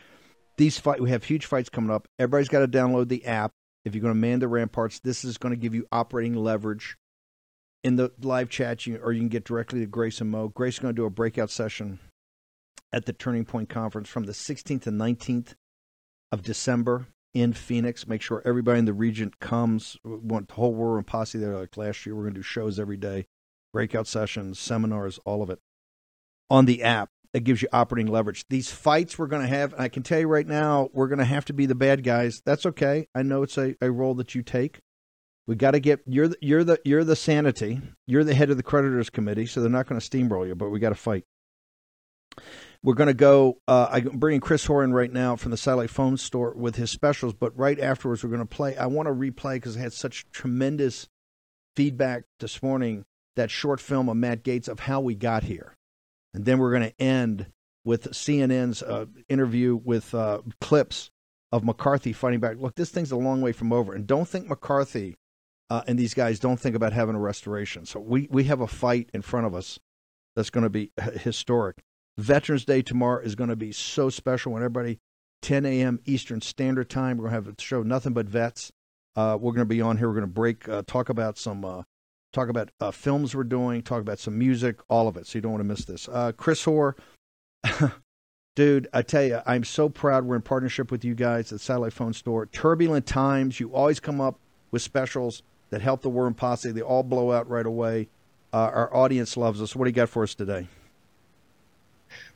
[0.58, 2.08] these fight, we have huge fights coming up.
[2.20, 3.52] Everybody's got to download the app.
[3.86, 6.98] If you're going to man the ramparts, this is going to give you operating leverage
[7.84, 10.48] in the live chat, you, or you can get directly to Grace and Mo.
[10.48, 12.00] Grace is going to do a breakout session
[12.94, 15.56] at the Turning Point Conference from the 16th and 19th
[16.32, 18.08] of December in Phoenix.
[18.08, 19.98] Make sure everybody in the region comes.
[20.04, 22.16] We want the whole War Room posse there like last year.
[22.16, 23.26] We're going to do shows every day
[23.72, 25.60] breakout sessions, seminars, all of it
[26.50, 27.10] on the app.
[27.34, 28.46] That gives you operating leverage.
[28.48, 31.18] These fights we're going to have, and I can tell you right now, we're going
[31.18, 32.44] to have to be the bad guys.
[32.46, 33.08] That's okay.
[33.16, 34.80] I know it's a, a role that you take.
[35.48, 37.82] We got to get you're the, you're the you're the sanity.
[38.06, 40.54] You're the head of the creditors committee, so they're not going to steamroll you.
[40.54, 41.24] But we got to fight.
[42.84, 43.60] We're going to go.
[43.66, 47.34] Uh, I'm bringing Chris Horan right now from the satellite phone store with his specials.
[47.34, 48.76] But right afterwards, we're going to play.
[48.76, 51.08] I want to replay because I had such tremendous
[51.76, 55.76] feedback this morning that short film of Matt Gaetz of how we got here.
[56.34, 57.48] And then we're going to end
[57.86, 61.10] with CNN's uh, interview with uh, clips
[61.52, 62.58] of McCarthy fighting back.
[62.60, 63.94] Look, this thing's a long way from over.
[63.94, 65.16] And don't think McCarthy
[65.70, 67.86] uh, and these guys don't think about having a restoration.
[67.86, 69.80] So we, we have a fight in front of us
[70.36, 70.92] that's going to be
[71.22, 71.78] historic.
[72.18, 75.00] Veterans Day tomorrow is going to be so special when everybody,
[75.42, 76.00] 10 a.m.
[76.06, 78.72] Eastern Standard Time, we're going to have a show, Nothing But Vets.
[79.16, 80.08] Uh, we're going to be on here.
[80.08, 81.84] We're going to break, uh, talk about some uh,
[82.34, 85.28] talk about uh, films we're doing, talk about some music, all of it.
[85.28, 86.10] So you don't want to miss this.
[86.10, 86.96] Uh, Chris Hoare,
[88.56, 91.94] dude, I tell you, I'm so proud we're in partnership with you guys at Satellite
[91.94, 92.48] Phone Store.
[92.48, 94.40] Turbulent times, you always come up
[94.72, 96.72] with specials that help the Room Posse.
[96.72, 98.10] They all blow out right away.
[98.52, 99.76] Uh, our audience loves us.
[99.76, 100.68] What do you got for us today?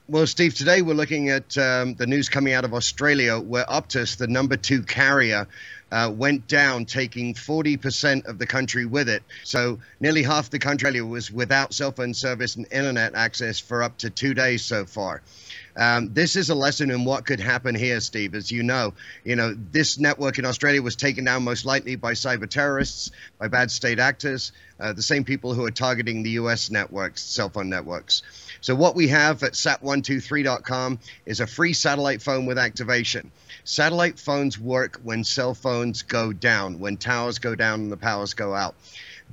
[0.10, 4.16] Well, Steve, today we're looking at um, the news coming out of Australia, where Optus,
[4.16, 5.50] the number two carrier,
[5.92, 9.22] uh, went down, taking 40% of the country with it.
[9.44, 13.98] So nearly half the country was without cell phone service and internet access for up
[13.98, 15.24] to two days so far.
[15.78, 18.34] Um, this is a lesson in what could happen here, Steve.
[18.34, 22.14] As you know, you know this network in Australia was taken down most likely by
[22.14, 26.72] cyber terrorists, by bad state actors, uh, the same people who are targeting the U.S.
[26.72, 28.24] networks, cell phone networks.
[28.62, 33.32] So what we have at sat123.com is a free satellite phone with activation.
[33.64, 38.34] Satellite phones work when cell phones go down, when towers go down and the powers
[38.34, 38.76] go out.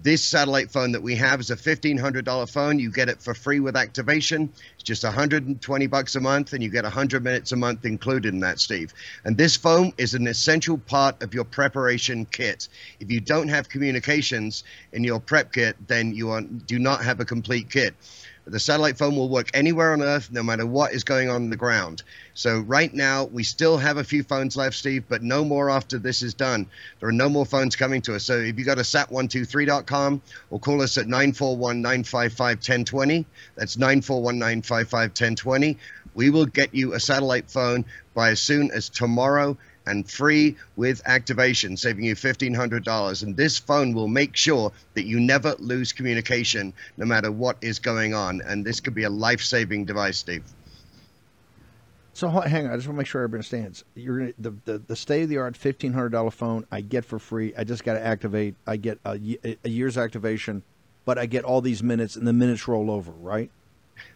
[0.02, 2.78] This satellite phone that we have is a $1,500 phone.
[2.78, 4.50] You get it for free with activation.
[4.74, 8.40] It's just 120 bucks a month, and you get 100 minutes a month included in
[8.40, 8.92] that, Steve.
[9.24, 12.68] And this phone is an essential part of your preparation kit.
[13.00, 17.20] If you don't have communications in your prep kit, then you are, do not have
[17.20, 17.94] a complete kit.
[18.46, 21.50] The satellite phone will work anywhere on Earth, no matter what is going on in
[21.50, 22.02] the ground.
[22.34, 25.98] So right now, we still have a few phones left, Steve, but no more after
[25.98, 26.66] this is done.
[27.00, 28.24] There are no more phones coming to us.
[28.24, 30.20] So if you go to sat123.com
[30.50, 33.24] or call us at 941 955 1020,
[33.56, 35.78] that's 941 955 1020,
[36.14, 39.56] we will get you a satellite phone by as soon as tomorrow
[39.86, 43.22] and free with activation, saving you $1,500.
[43.22, 47.78] And this phone will make sure that you never lose communication no matter what is
[47.78, 48.40] going on.
[48.46, 50.44] And this could be a life saving device, Steve.
[52.14, 53.84] So hang on, I just want to make sure everybody understands.
[53.96, 57.04] You're gonna, the, the the state of the art fifteen hundred dollar phone I get
[57.04, 57.52] for free.
[57.58, 58.54] I just got to activate.
[58.68, 59.18] I get a,
[59.64, 60.62] a year's activation,
[61.04, 63.50] but I get all these minutes, and the minutes roll over, right?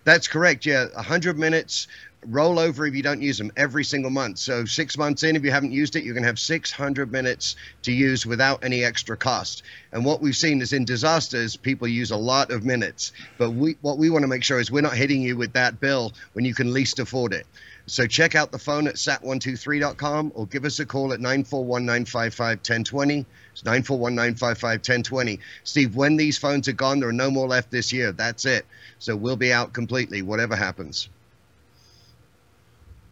[0.05, 0.64] That's correct.
[0.64, 1.89] Yeah, 100 minutes
[2.27, 4.39] roll over if you don't use them every single month.
[4.39, 7.57] So, six months in, if you haven't used it, you're going to have 600 minutes
[7.83, 9.62] to use without any extra cost.
[9.93, 13.12] And what we've seen is in disasters, people use a lot of minutes.
[13.39, 15.81] But we, what we want to make sure is we're not hitting you with that
[15.81, 17.47] bill when you can least afford it.
[17.87, 22.59] So check out the phone at sat123.com or give us a call at 941 955
[22.59, 23.25] 1020.
[23.53, 25.41] It's 941 955 1020.
[25.64, 28.12] Steve, when these phones are gone, there are no more left this year.
[28.12, 28.66] That's it.
[28.99, 31.09] So we'll be out completely, whatever happens.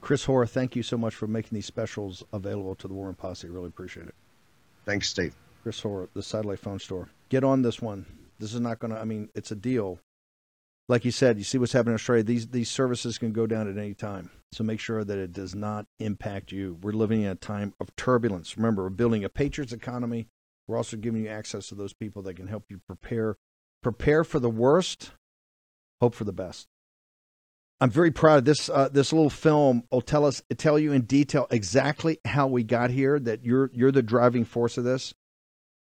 [0.07, 3.17] Chris Hoare, thank you so much for making these specials available to the War Room
[3.17, 3.49] Posse.
[3.49, 4.15] Really appreciate it.
[4.85, 5.35] Thanks, Steve.
[5.65, 7.09] Chris Hoare, the Satellite Phone Store.
[7.29, 8.07] Get on this one.
[8.39, 9.99] This is not going to, I mean, it's a deal.
[10.89, 12.23] Like you said, you see what's happening in Australia.
[12.23, 14.31] These these services can go down at any time.
[14.53, 16.79] So make sure that it does not impact you.
[16.83, 18.57] We're living in a time of turbulence.
[18.57, 20.29] Remember, we're building a patriots economy.
[20.69, 23.39] We're also giving you access to those people that can help you prepare
[23.83, 25.11] prepare for the worst,
[26.01, 26.69] hope for the best.
[27.81, 28.71] I'm very proud of this.
[28.71, 32.91] Uh, this little film will tell us, tell you in detail exactly how we got
[32.91, 33.19] here.
[33.19, 35.13] That you're you're the driving force of this.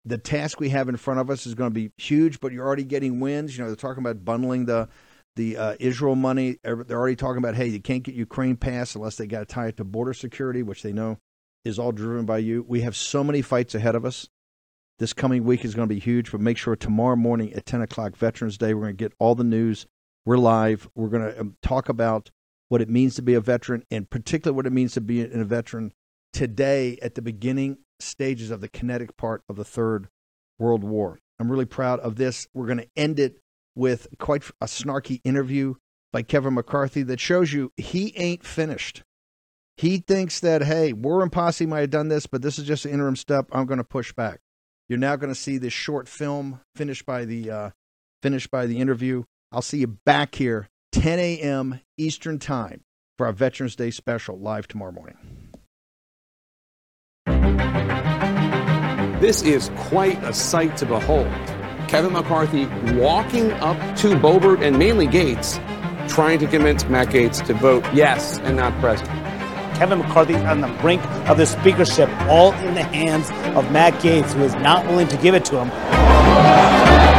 [0.04, 2.66] The task we have in front of us is going to be huge, but you're
[2.66, 3.56] already getting wins.
[3.56, 4.88] You know, they're talking about bundling the
[5.36, 6.58] the uh, Israel money.
[6.62, 9.68] They're already talking about, hey, you can't get Ukraine passed unless they got to tie
[9.68, 11.18] it to border security, which they know
[11.64, 12.64] is all driven by you.
[12.68, 14.28] We have so many fights ahead of us.
[14.98, 17.82] This coming week is going to be huge, but make sure tomorrow morning at 10
[17.82, 19.86] o'clock, Veterans Day, we're going to get all the news
[20.28, 20.90] we're live.
[20.94, 22.30] We're going to um, talk about
[22.68, 25.42] what it means to be a veteran and particularly what it means to be a
[25.42, 25.94] veteran
[26.34, 30.08] today at the beginning stages of the kinetic part of the Third
[30.58, 31.18] World War.
[31.40, 32.46] I'm really proud of this.
[32.52, 33.38] We're going to end it
[33.74, 35.76] with quite a snarky interview
[36.12, 39.04] by Kevin McCarthy that shows you he ain't finished.
[39.78, 42.84] He thinks that, hey, War Room Posse might have done this, but this is just
[42.84, 43.46] an interim step.
[43.50, 44.40] I'm going to push back.
[44.90, 47.70] You're now going to see this short film finished by the uh,
[48.22, 49.24] finished by the interview.
[49.50, 51.80] I'll see you back here 10 a.m.
[51.96, 52.82] Eastern Time
[53.16, 55.16] for our Veterans Day special live tomorrow morning.
[59.20, 61.26] This is quite a sight to behold.
[61.88, 65.58] Kevin McCarthy walking up to Boebert and mainly Gaetz,
[66.08, 69.08] trying to convince Matt Gaetz to vote yes and not present.
[69.76, 74.32] Kevin McCarthy on the brink of the speakership, all in the hands of Matt Gaetz,
[74.34, 77.17] who is not willing to give it to him.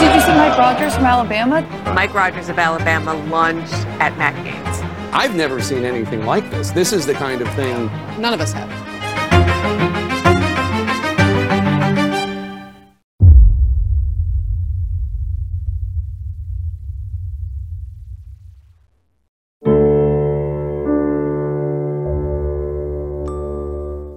[0.00, 1.62] Did you see Mike Rogers from Alabama?
[1.92, 5.12] Mike Rogers of Alabama lunged at Matt Gaetz.
[5.12, 6.70] I've never seen anything like this.
[6.70, 7.86] This is the kind of thing
[8.20, 8.70] none of us have.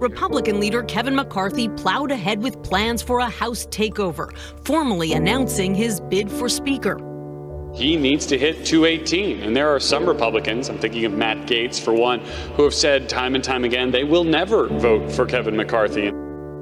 [0.02, 6.00] Republican leader Kevin McCarthy plowed ahead with plans for a House takeover, formally announcing his
[6.00, 6.98] bid for Speaker.
[7.72, 9.40] He needs to hit 218.
[9.40, 12.20] And there are some Republicans, I'm thinking of Matt Gaetz for one,
[12.56, 16.12] who have said time and time again they will never vote for Kevin McCarthy.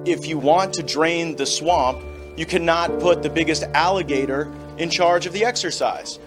[0.05, 1.99] If you want to drain the swamp,
[2.37, 6.19] you cannot put the biggest alligator in charge of the exercise.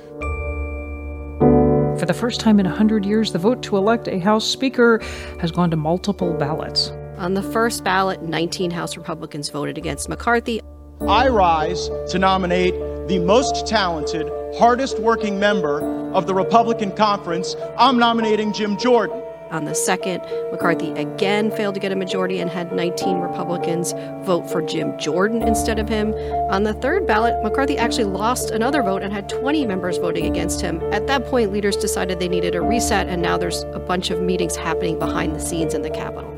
[1.99, 4.99] For the first time in 100 years, the vote to elect a House Speaker
[5.39, 6.91] has gone to multiple ballots.
[7.18, 10.61] On the first ballot, 19 House Republicans voted against McCarthy.
[11.01, 12.74] I rise to nominate
[13.07, 15.82] the most talented, hardest working member
[16.14, 17.55] of the Republican conference.
[17.78, 19.22] I'm nominating Jim Jordan.
[19.51, 23.93] On the second, McCarthy again failed to get a majority and had 19 Republicans
[24.26, 26.16] vote for Jim Jordan instead of him.
[26.49, 30.61] On the third ballot, McCarthy actually lost another vote and had 20 members voting against
[30.61, 30.82] him.
[30.91, 34.20] At that point, leaders decided they needed a reset, and now there's a bunch of
[34.22, 36.34] meetings happening behind the scenes in the Capitol.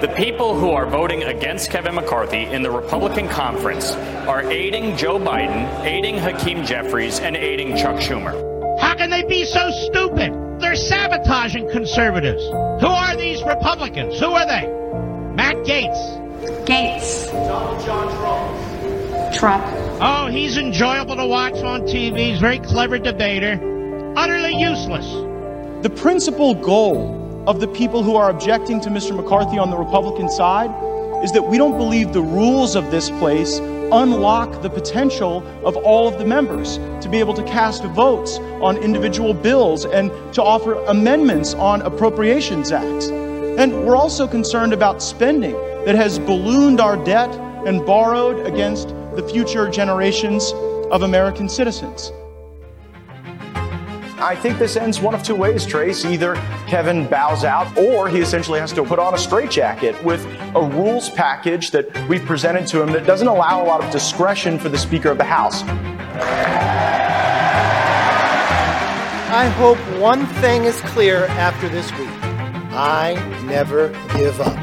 [0.00, 3.92] The people who are voting against Kevin McCarthy in the Republican conference
[4.26, 8.34] are aiding Joe Biden, aiding Hakeem Jeffries, and aiding Chuck Schumer.
[8.80, 10.32] How can they be so stupid?
[10.60, 12.42] They're sabotaging conservatives.
[12.42, 14.18] Who are these Republicans?
[14.18, 14.66] Who are they?
[15.36, 16.66] Matt Gaetz.
[16.66, 17.30] Gaetz.
[17.30, 19.34] Donald John Trump.
[19.34, 19.64] Trump.
[20.02, 22.30] Oh, he's enjoyable to watch on TV.
[22.30, 23.60] He's a very clever debater.
[24.16, 25.06] Utterly useless.
[25.82, 29.14] The principal goal of the people who are objecting to Mr.
[29.14, 30.70] McCarthy on the Republican side
[31.22, 33.58] is that we don't believe the rules of this place
[33.92, 38.78] unlock the potential of all of the members to be able to cast votes on
[38.78, 43.08] individual bills and to offer amendments on appropriations acts.
[43.08, 45.52] And we're also concerned about spending
[45.84, 47.30] that has ballooned our debt
[47.66, 50.52] and borrowed against the future generations
[50.90, 52.10] of American citizens.
[54.24, 56.06] I think this ends one of two ways, Trace.
[56.06, 60.62] Either Kevin bows out, or he essentially has to put on a straitjacket with a
[60.62, 64.70] rules package that we've presented to him that doesn't allow a lot of discretion for
[64.70, 65.62] the Speaker of the House.
[69.30, 72.08] I hope one thing is clear after this week
[72.72, 74.56] I never give up.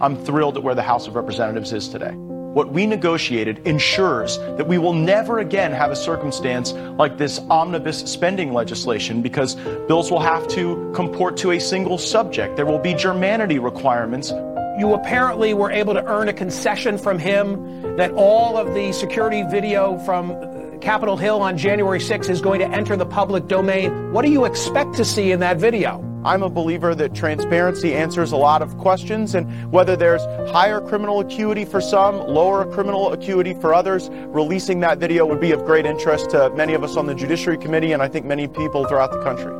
[0.00, 2.25] I'm thrilled at where the House of Representatives is today.
[2.56, 7.98] What we negotiated ensures that we will never again have a circumstance like this omnibus
[8.10, 9.56] spending legislation because
[9.88, 12.56] bills will have to comport to a single subject.
[12.56, 14.30] There will be germanity requirements.
[14.78, 19.42] You apparently were able to earn a concession from him that all of the security
[19.42, 24.14] video from uh, Capitol Hill on January 6th is going to enter the public domain.
[24.14, 26.02] What do you expect to see in that video?
[26.26, 31.20] I'm a believer that transparency answers a lot of questions, and whether there's higher criminal
[31.20, 35.86] acuity for some, lower criminal acuity for others, releasing that video would be of great
[35.86, 39.12] interest to many of us on the Judiciary Committee and I think many people throughout
[39.12, 39.54] the country.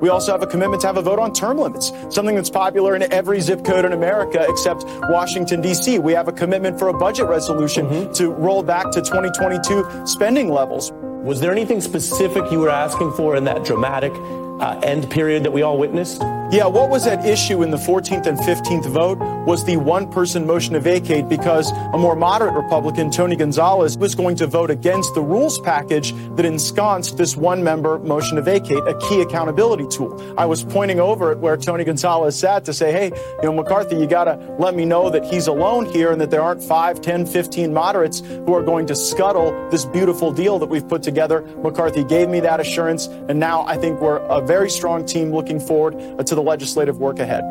[0.00, 2.94] We also have a commitment to have a vote on term limits, something that's popular
[2.94, 5.98] in every zip code in America except Washington, D.C.
[5.98, 8.12] We have a commitment for a budget resolution mm-hmm.
[8.12, 10.92] to roll back to 2022 spending levels.
[11.24, 14.12] Was there anything specific you were asking for in that dramatic
[14.60, 16.22] uh, end period that we all witnessed?
[16.52, 20.44] Yeah, what was at issue in the 14th and 15th vote was the one person
[20.44, 25.14] motion to vacate because a more moderate Republican, Tony Gonzalez, was going to vote against
[25.14, 30.34] the rules package that ensconced this one member motion to vacate, a key accountability tool.
[30.36, 33.94] I was pointing over at where Tony Gonzalez sat to say, hey, you know, McCarthy,
[33.94, 37.00] you got to let me know that he's alone here and that there aren't 5,
[37.00, 41.42] 10, 15 moderates who are going to scuttle this beautiful deal that we've put together.
[41.62, 45.60] McCarthy gave me that assurance, and now I think we're a very strong team looking
[45.60, 47.44] forward uh, to the the legislative work ahead.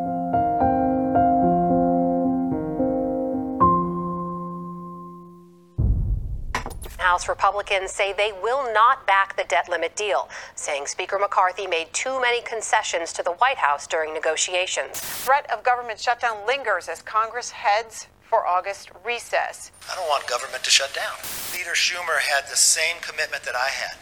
[6.98, 11.92] House Republicans say they will not back the debt limit deal, saying Speaker McCarthy made
[11.94, 15.00] too many concessions to the White House during negotiations.
[15.00, 19.72] Threat of government shutdown lingers as Congress heads for August recess.
[19.92, 21.18] I don't want government to shut down.
[21.54, 23.98] Leader Schumer had the same commitment that I had.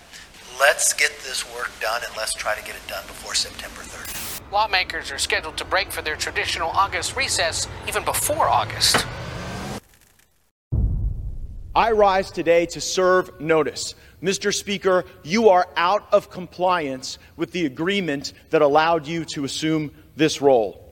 [0.59, 4.51] Let's get this work done and let's try to get it done before September 30th.
[4.51, 9.05] Lawmakers are scheduled to break for their traditional August recess even before August.
[11.75, 13.93] I rise today to serve notice.
[14.23, 14.51] Mr.
[14.51, 20.41] Speaker, you are out of compliance with the agreement that allowed you to assume this
[20.41, 20.83] role.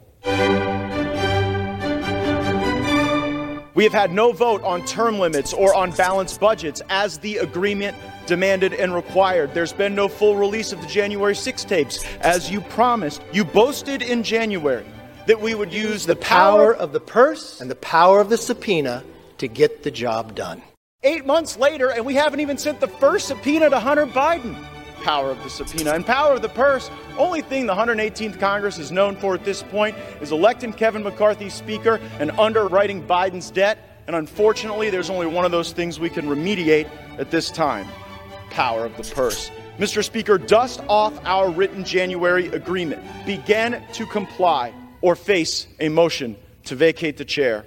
[3.76, 7.98] We have had no vote on term limits or on balanced budgets as the agreement
[8.26, 9.54] demanded and required.
[9.54, 13.22] There's been no full release of the January 6 tapes as you promised.
[13.34, 14.86] You boasted in January
[15.28, 18.38] that we would use the, power, power of the purse and the power of the
[18.38, 19.04] subpoena
[19.40, 20.62] to get the job done.
[21.04, 24.56] Eight months later, and we haven't even sent the first subpoena to Hunter Biden.
[25.06, 26.90] Power of the subpoena and power of the purse.
[27.16, 31.48] Only thing the 118th Congress is known for at this point is electing Kevin McCarthy
[31.48, 33.78] Speaker and underwriting Biden's debt.
[34.08, 36.90] And unfortunately, there's only one of those things we can remediate
[37.20, 37.88] at this time
[38.50, 39.52] power of the purse.
[39.78, 40.04] Mr.
[40.04, 43.04] Speaker, dust off our written January agreement.
[43.28, 47.64] Begin to comply or face a motion to vacate the chair.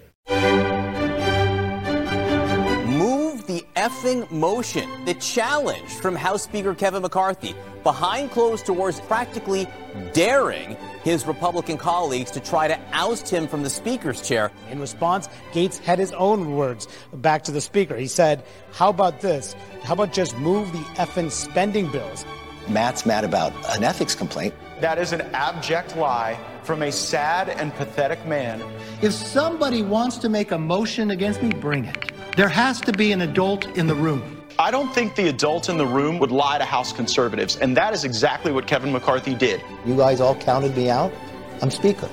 [3.88, 4.86] Effing motion.
[5.06, 9.66] The challenge from House Speaker Kevin McCarthy behind closed doors, practically
[10.12, 14.52] daring his Republican colleagues to try to oust him from the Speaker's chair.
[14.70, 17.96] In response, Gaetz had his own words back to the Speaker.
[17.96, 19.56] He said, How about this?
[19.84, 22.26] How about just move the effing spending bills?
[22.68, 24.52] Matt's mad about an ethics complaint.
[24.82, 28.62] That is an abject lie from a sad and pathetic man.
[29.00, 32.17] If somebody wants to make a motion against me, bring it.
[32.36, 34.40] There has to be an adult in the room.
[34.58, 37.94] I don't think the adult in the room would lie to House conservatives, and that
[37.94, 39.62] is exactly what Kevin McCarthy did.
[39.84, 41.12] You guys all counted me out.
[41.62, 42.08] I'm Speaker.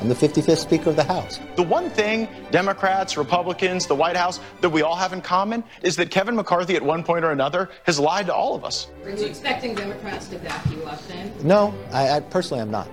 [0.00, 1.38] I'm the 55th Speaker of the House.
[1.56, 5.94] The one thing Democrats, Republicans, the White House that we all have in common is
[5.96, 8.88] that Kevin McCarthy, at one point or another, has lied to all of us.
[9.04, 11.32] Are you expecting Democrats to back you up then?
[11.42, 12.88] No, I, I personally am not.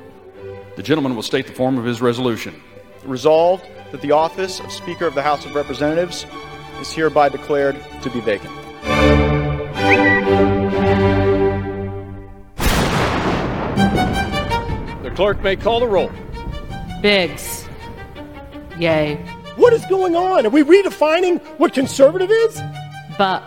[0.76, 2.61] The gentleman will state the form of his resolution.
[3.05, 6.26] Resolved that the office of Speaker of the House of Representatives
[6.80, 8.53] is hereby declared to be vacant.
[15.03, 16.11] The clerk may call the roll.
[17.01, 17.67] Biggs.
[18.78, 19.15] Yay.
[19.55, 20.45] What is going on?
[20.45, 22.61] Are we redefining what conservative is?
[23.17, 23.43] Buck.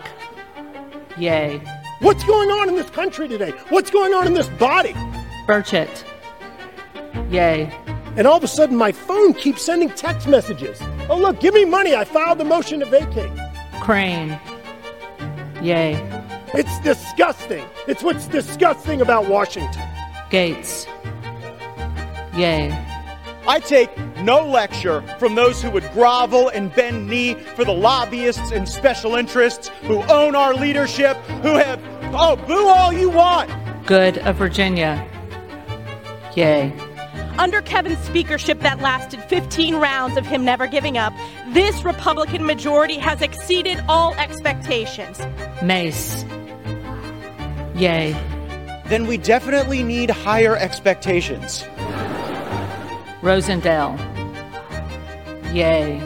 [1.17, 1.61] Yay.
[1.99, 3.51] What's going on in this country today?
[3.69, 4.93] What's going on in this body?
[5.47, 6.03] Burchett.
[7.29, 7.71] Yay.
[8.17, 10.81] And all of a sudden, my phone keeps sending text messages.
[11.11, 11.93] Oh, look, give me money.
[11.93, 13.37] I filed the motion to vacate.
[13.81, 14.39] Crane.
[15.61, 15.95] Yay.
[16.53, 17.65] It's disgusting.
[17.85, 19.81] It's what's disgusting about Washington.
[20.29, 20.87] Gaetz.
[22.33, 22.71] Yay.
[23.45, 23.89] I take
[24.19, 29.15] no lecture from those who would grovel and bend knee for the lobbyists and special
[29.15, 31.81] interests who own our leadership, who have,
[32.13, 33.51] oh, boo all you want.
[33.85, 35.05] Good of Virginia.
[36.37, 36.73] Yay.
[37.37, 41.13] Under Kevin's speakership that lasted 15 rounds of him never giving up,
[41.49, 45.19] this Republican majority has exceeded all expectations.
[45.63, 46.23] Mace.
[47.75, 48.11] Yay.
[48.87, 51.63] Then we definitely need higher expectations.
[53.21, 53.97] Rosendale.
[55.53, 55.99] Yay.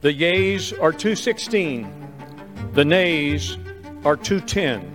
[0.00, 1.86] The yeas are 216.
[2.72, 3.56] The nays
[4.04, 4.88] are 210.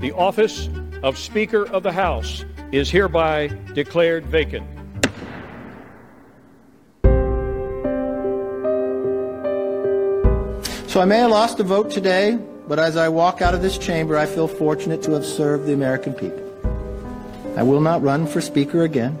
[0.00, 0.68] The office
[1.02, 4.66] of Speaker of the House is hereby declared vacant.
[10.88, 13.76] So I may have lost a vote today, but as I walk out of this
[13.76, 16.42] chamber, I feel fortunate to have served the American people.
[17.56, 19.18] I will not run for Speaker again.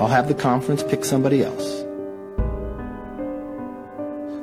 [0.00, 1.84] I'll have the conference pick somebody else.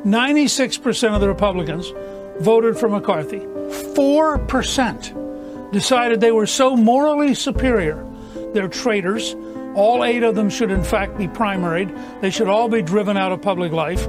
[0.06, 1.92] 96% of the Republicans
[2.40, 3.40] voted for McCarthy.
[3.40, 5.27] 4%
[5.72, 8.06] decided they were so morally superior.
[8.54, 9.36] They're traitors.
[9.76, 12.22] All eight of them should, in fact, be primaried.
[12.22, 14.08] They should all be driven out of public life.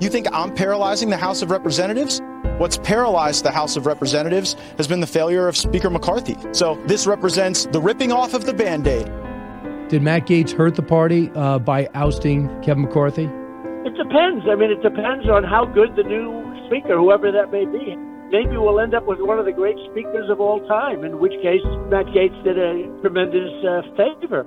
[0.00, 2.20] You think I'm paralyzing the House of Representatives?
[2.58, 6.36] What's paralyzed the House of Representatives has been the failure of Speaker McCarthy.
[6.52, 9.06] So this represents the ripping off of the band aid.
[9.88, 13.24] Did Matt Gaetz hurt the party uh, by ousting Kevin McCarthy?
[13.86, 14.44] It depends.
[14.50, 17.96] I mean, it depends on how good the new speaker, whoever that may be.
[18.30, 21.32] Maybe we'll end up with one of the great speakers of all time, in which
[21.42, 24.46] case Matt Gaetz did a tremendous uh, favor.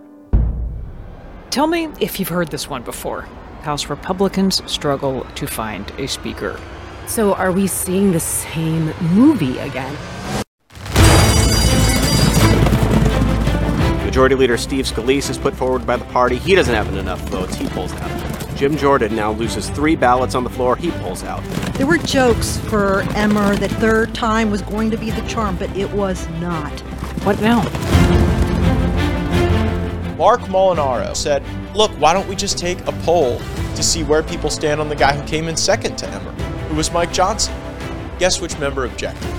[1.50, 3.22] Tell me if you've heard this one before.
[3.62, 6.60] House Republicans struggle to find a speaker.
[7.08, 9.96] So, are we seeing the same movie again?
[14.06, 16.36] Majority Leader Steve Scalise is put forward by the party.
[16.36, 17.56] He doesn't have enough votes.
[17.56, 18.29] He pulls out.
[18.60, 20.76] Jim Jordan now loses three ballots on the floor.
[20.76, 21.41] He pulls out.
[21.76, 25.74] There were jokes for Emmer that third time was going to be the charm, but
[25.78, 26.78] it was not.
[27.24, 27.62] What now?
[30.18, 31.41] Marc Molinaro said,
[31.74, 33.39] Look, why don't we just take a poll
[33.76, 36.34] to see where people stand on the guy who came in second to Emmer,
[36.68, 37.55] who was Mike Johnson?
[38.20, 39.34] Guess which member objected?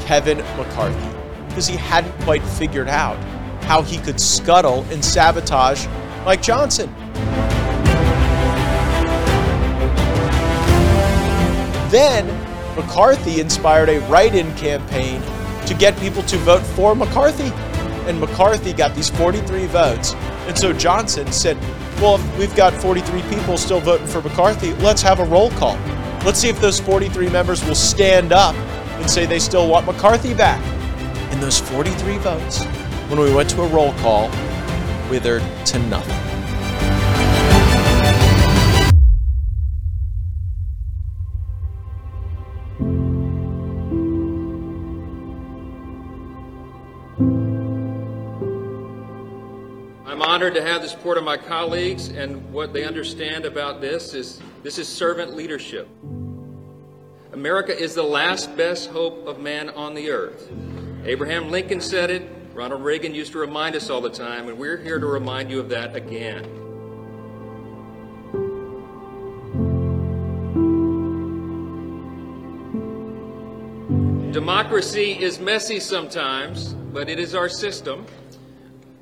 [0.00, 1.16] Kevin McCarthy,
[1.48, 3.16] because he hadn't quite figured out
[3.62, 5.86] how he could scuttle and sabotage
[6.26, 6.94] Mike Johnson.
[11.96, 12.26] Then
[12.76, 15.22] McCarthy inspired a write in campaign
[15.64, 17.50] to get people to vote for McCarthy.
[18.06, 20.12] And McCarthy got these 43 votes.
[20.46, 21.56] And so Johnson said,
[21.98, 25.78] Well, we've got 43 people still voting for McCarthy, let's have a roll call.
[26.22, 30.34] Let's see if those 43 members will stand up and say they still want McCarthy
[30.34, 30.62] back.
[31.32, 32.62] And those 43 votes,
[33.08, 34.28] when we went to a roll call,
[35.08, 36.25] withered to nothing.
[50.36, 54.38] Honored to have the support of my colleagues, and what they understand about this is
[54.62, 55.88] this is servant leadership.
[57.32, 60.52] America is the last best hope of man on the earth.
[61.06, 64.76] Abraham Lincoln said it, Ronald Reagan used to remind us all the time, and we're
[64.76, 66.42] here to remind you of that again.
[74.32, 78.04] Democracy is messy sometimes, but it is our system.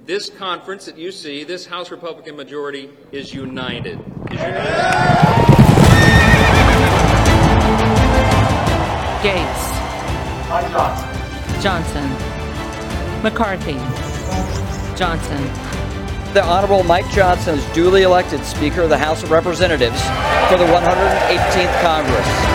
[0.07, 3.99] This conference that you see, this House Republican majority, is united.
[4.31, 4.65] Is united.
[9.25, 9.63] Gaetz.
[11.63, 12.11] Johnson.
[13.23, 13.79] McCarthy.
[14.95, 15.43] Johnson.
[16.35, 20.03] The Honorable Mike Johnson is duly elected Speaker of the House of Representatives
[20.51, 22.54] for the 118th Congress.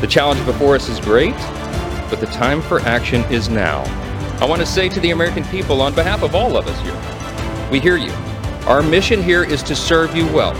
[0.00, 1.34] The challenge before us is great,
[2.08, 3.82] but the time for action is now.
[4.40, 7.68] I want to say to the American people, on behalf of all of us here,
[7.68, 8.12] we hear you.
[8.68, 10.54] Our mission here is to serve you well,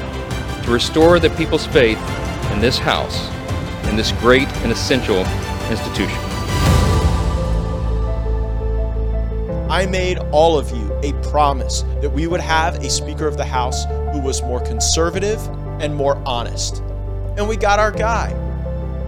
[0.65, 1.99] to restore the people's faith
[2.51, 3.29] in this House,
[3.89, 5.25] in this great and essential
[5.71, 6.19] institution.
[9.71, 13.45] I made all of you a promise that we would have a Speaker of the
[13.45, 15.39] House who was more conservative
[15.81, 16.83] and more honest.
[17.37, 18.48] And we got our guy.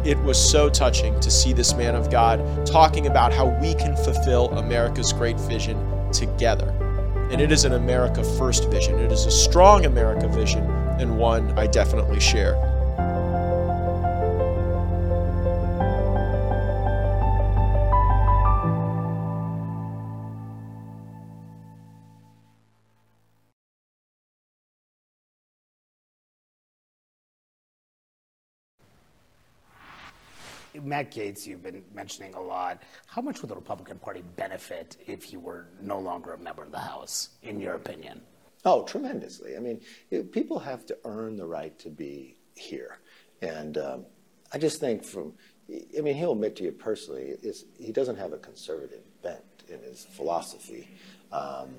[0.04, 3.96] It was so touching to see this man of God talking about how we can
[3.96, 5.76] fulfill America's great vision
[6.10, 6.70] together.
[7.30, 8.98] And it is an America First vision.
[8.98, 10.64] It is a strong America vision
[10.98, 12.79] and one I definitely share.
[30.84, 32.82] Matt Gaetz, you've been mentioning a lot.
[33.06, 36.72] How much would the Republican Party benefit if he were no longer a member of
[36.72, 38.20] the House, in your opinion?
[38.64, 39.56] Oh, tremendously.
[39.56, 42.98] I mean, it, people have to earn the right to be here.
[43.40, 44.06] And um,
[44.52, 45.32] I just think from,
[45.96, 47.36] I mean, he'll admit to you personally,
[47.78, 50.88] he doesn't have a conservative bent in his philosophy
[51.32, 51.70] um,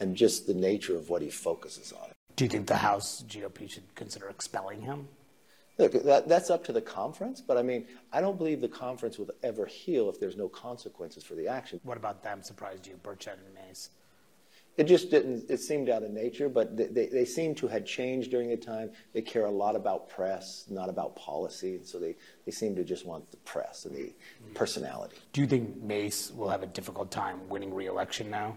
[0.00, 2.08] and just the nature of what he focuses on.
[2.36, 5.08] Do you think the House GOP should consider expelling him?
[5.78, 9.18] Look, that, that's up to the conference, but I mean, I don't believe the conference
[9.18, 11.80] will ever heal if there's no consequences for the action.
[11.82, 13.90] What about them surprised you, Burchett and Mace?
[14.78, 17.84] It just didn't, it seemed out of nature, but they, they, they seem to have
[17.84, 18.90] changed during the time.
[19.12, 22.16] They care a lot about press, not about policy, and so they,
[22.46, 24.12] they seem to just want the press and the
[24.54, 25.16] personality.
[25.34, 28.56] Do you think Mace will have a difficult time winning re-election now?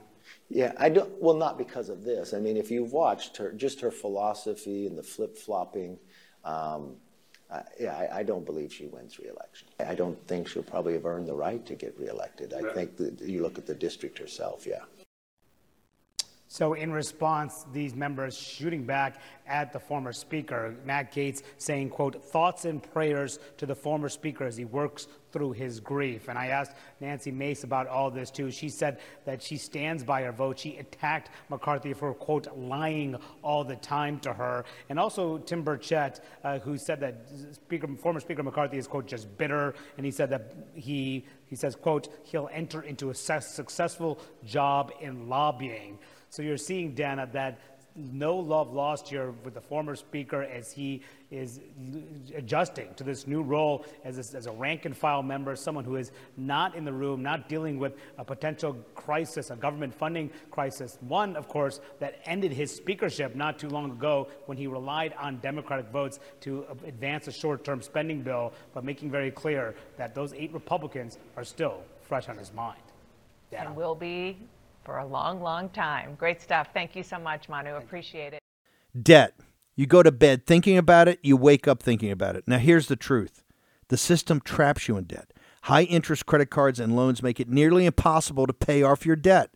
[0.50, 1.12] Yeah, I don't.
[1.22, 2.34] Well, not because of this.
[2.34, 6.00] I mean, if you've watched her, just her philosophy and the flip flopping,
[6.44, 6.96] um,
[7.52, 9.68] uh, yeah, I, I, don't believe she wins re-election.
[9.80, 12.54] I don't think she'll probably have earned the right to get re-elected.
[12.54, 14.82] I think that you look at the district herself, yeah.
[16.56, 22.24] So, in response, these members shooting back at the former speaker, Matt Gaetz saying, quote,
[22.24, 26.30] thoughts and prayers to the former speaker as he works through his grief.
[26.30, 28.52] And I asked Nancy Mace about all this too.
[28.52, 30.58] She said that she stands by her vote.
[30.58, 34.64] She attacked McCarthy for, quote, lying all the time to her.
[34.88, 39.38] And also Tim Burchett, uh, who said that speaker, former Speaker McCarthy is, quote, just
[39.38, 39.76] bitter.
[39.98, 45.28] And he said that he, he says, quote, he'll enter into a successful job in
[45.28, 46.00] lobbying.
[46.30, 47.60] So you're seeing, Dana, that
[47.96, 51.02] no love lost here with the former speaker as he
[51.32, 51.62] is
[52.36, 55.96] adjusting to this new role as a, as a rank and file member, someone who
[55.96, 60.98] is not in the room, not dealing with a potential crisis, a government funding crisis.
[61.02, 65.40] One, of course, that ended his speakership not too long ago when he relied on
[65.40, 70.34] Democratic votes to advance a short term spending bill, but making very clear that those
[70.34, 72.82] eight Republicans are still fresh on his mind.
[73.52, 73.68] Dana.
[73.68, 74.38] And will be
[74.86, 76.16] for a long, long time.
[76.16, 76.70] Great stuff.
[76.74, 77.76] Thank you so much, Manu.
[77.76, 78.40] Appreciate it.
[79.00, 79.34] Debt.
[79.76, 82.48] You go to bed thinking about it, you wake up thinking about it.
[82.48, 83.44] Now, here's the truth
[83.90, 85.34] the system traps you in debt.
[85.64, 89.52] High interest credit cards and loans make it nearly impossible to pay off your debt.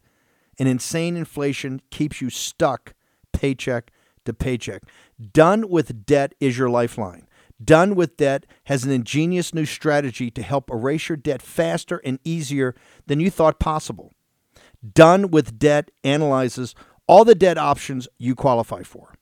[0.57, 2.93] And insane inflation keeps you stuck
[3.31, 3.91] paycheck
[4.25, 4.83] to paycheck.
[5.31, 7.27] Done with debt is your lifeline.
[7.63, 12.19] Done with Debt has an ingenious new strategy to help erase your debt faster and
[12.23, 12.73] easier
[13.07, 14.13] than you thought possible.
[14.93, 16.75] Done with Debt analyzes
[17.07, 19.15] all the debt options you qualify for.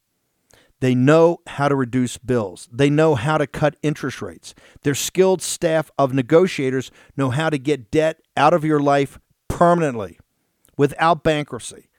[0.79, 2.69] They know how to reduce bills.
[2.71, 4.53] They know how to cut interest rates.
[4.83, 10.19] Their skilled staff of negotiators know how to get debt out of your life permanently
[10.77, 11.89] without bankruptcy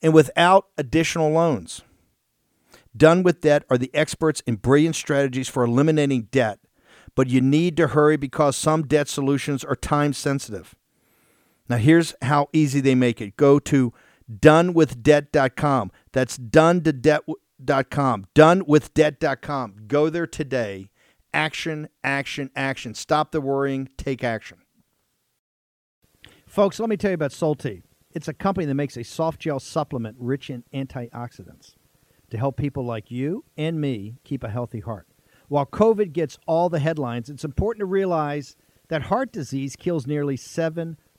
[0.00, 1.82] and without additional loans.
[2.96, 6.58] Done with Debt are the experts in brilliant strategies for eliminating debt,
[7.14, 10.74] but you need to hurry because some debt solutions are time sensitive.
[11.70, 13.94] Now, here's how easy they make it go to
[14.28, 15.92] donewithdebt.com.
[16.12, 18.26] That's done to debt.com.
[18.34, 19.76] Donewithdebt.com.
[19.86, 20.90] Go there today.
[21.32, 22.94] Action, action, action.
[22.94, 24.58] Stop the worrying, take action.
[26.44, 27.82] Folks, let me tell you about Solti.
[28.12, 31.76] It's a company that makes a soft gel supplement rich in antioxidants
[32.30, 35.06] to help people like you and me keep a healthy heart.
[35.46, 38.56] While COVID gets all the headlines, it's important to realize
[38.88, 40.96] that heart disease kills nearly 7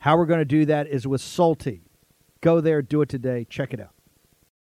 [0.00, 1.82] How we're going to do that is with Salty.
[2.40, 3.46] Go there, do it today.
[3.48, 3.94] Check it out.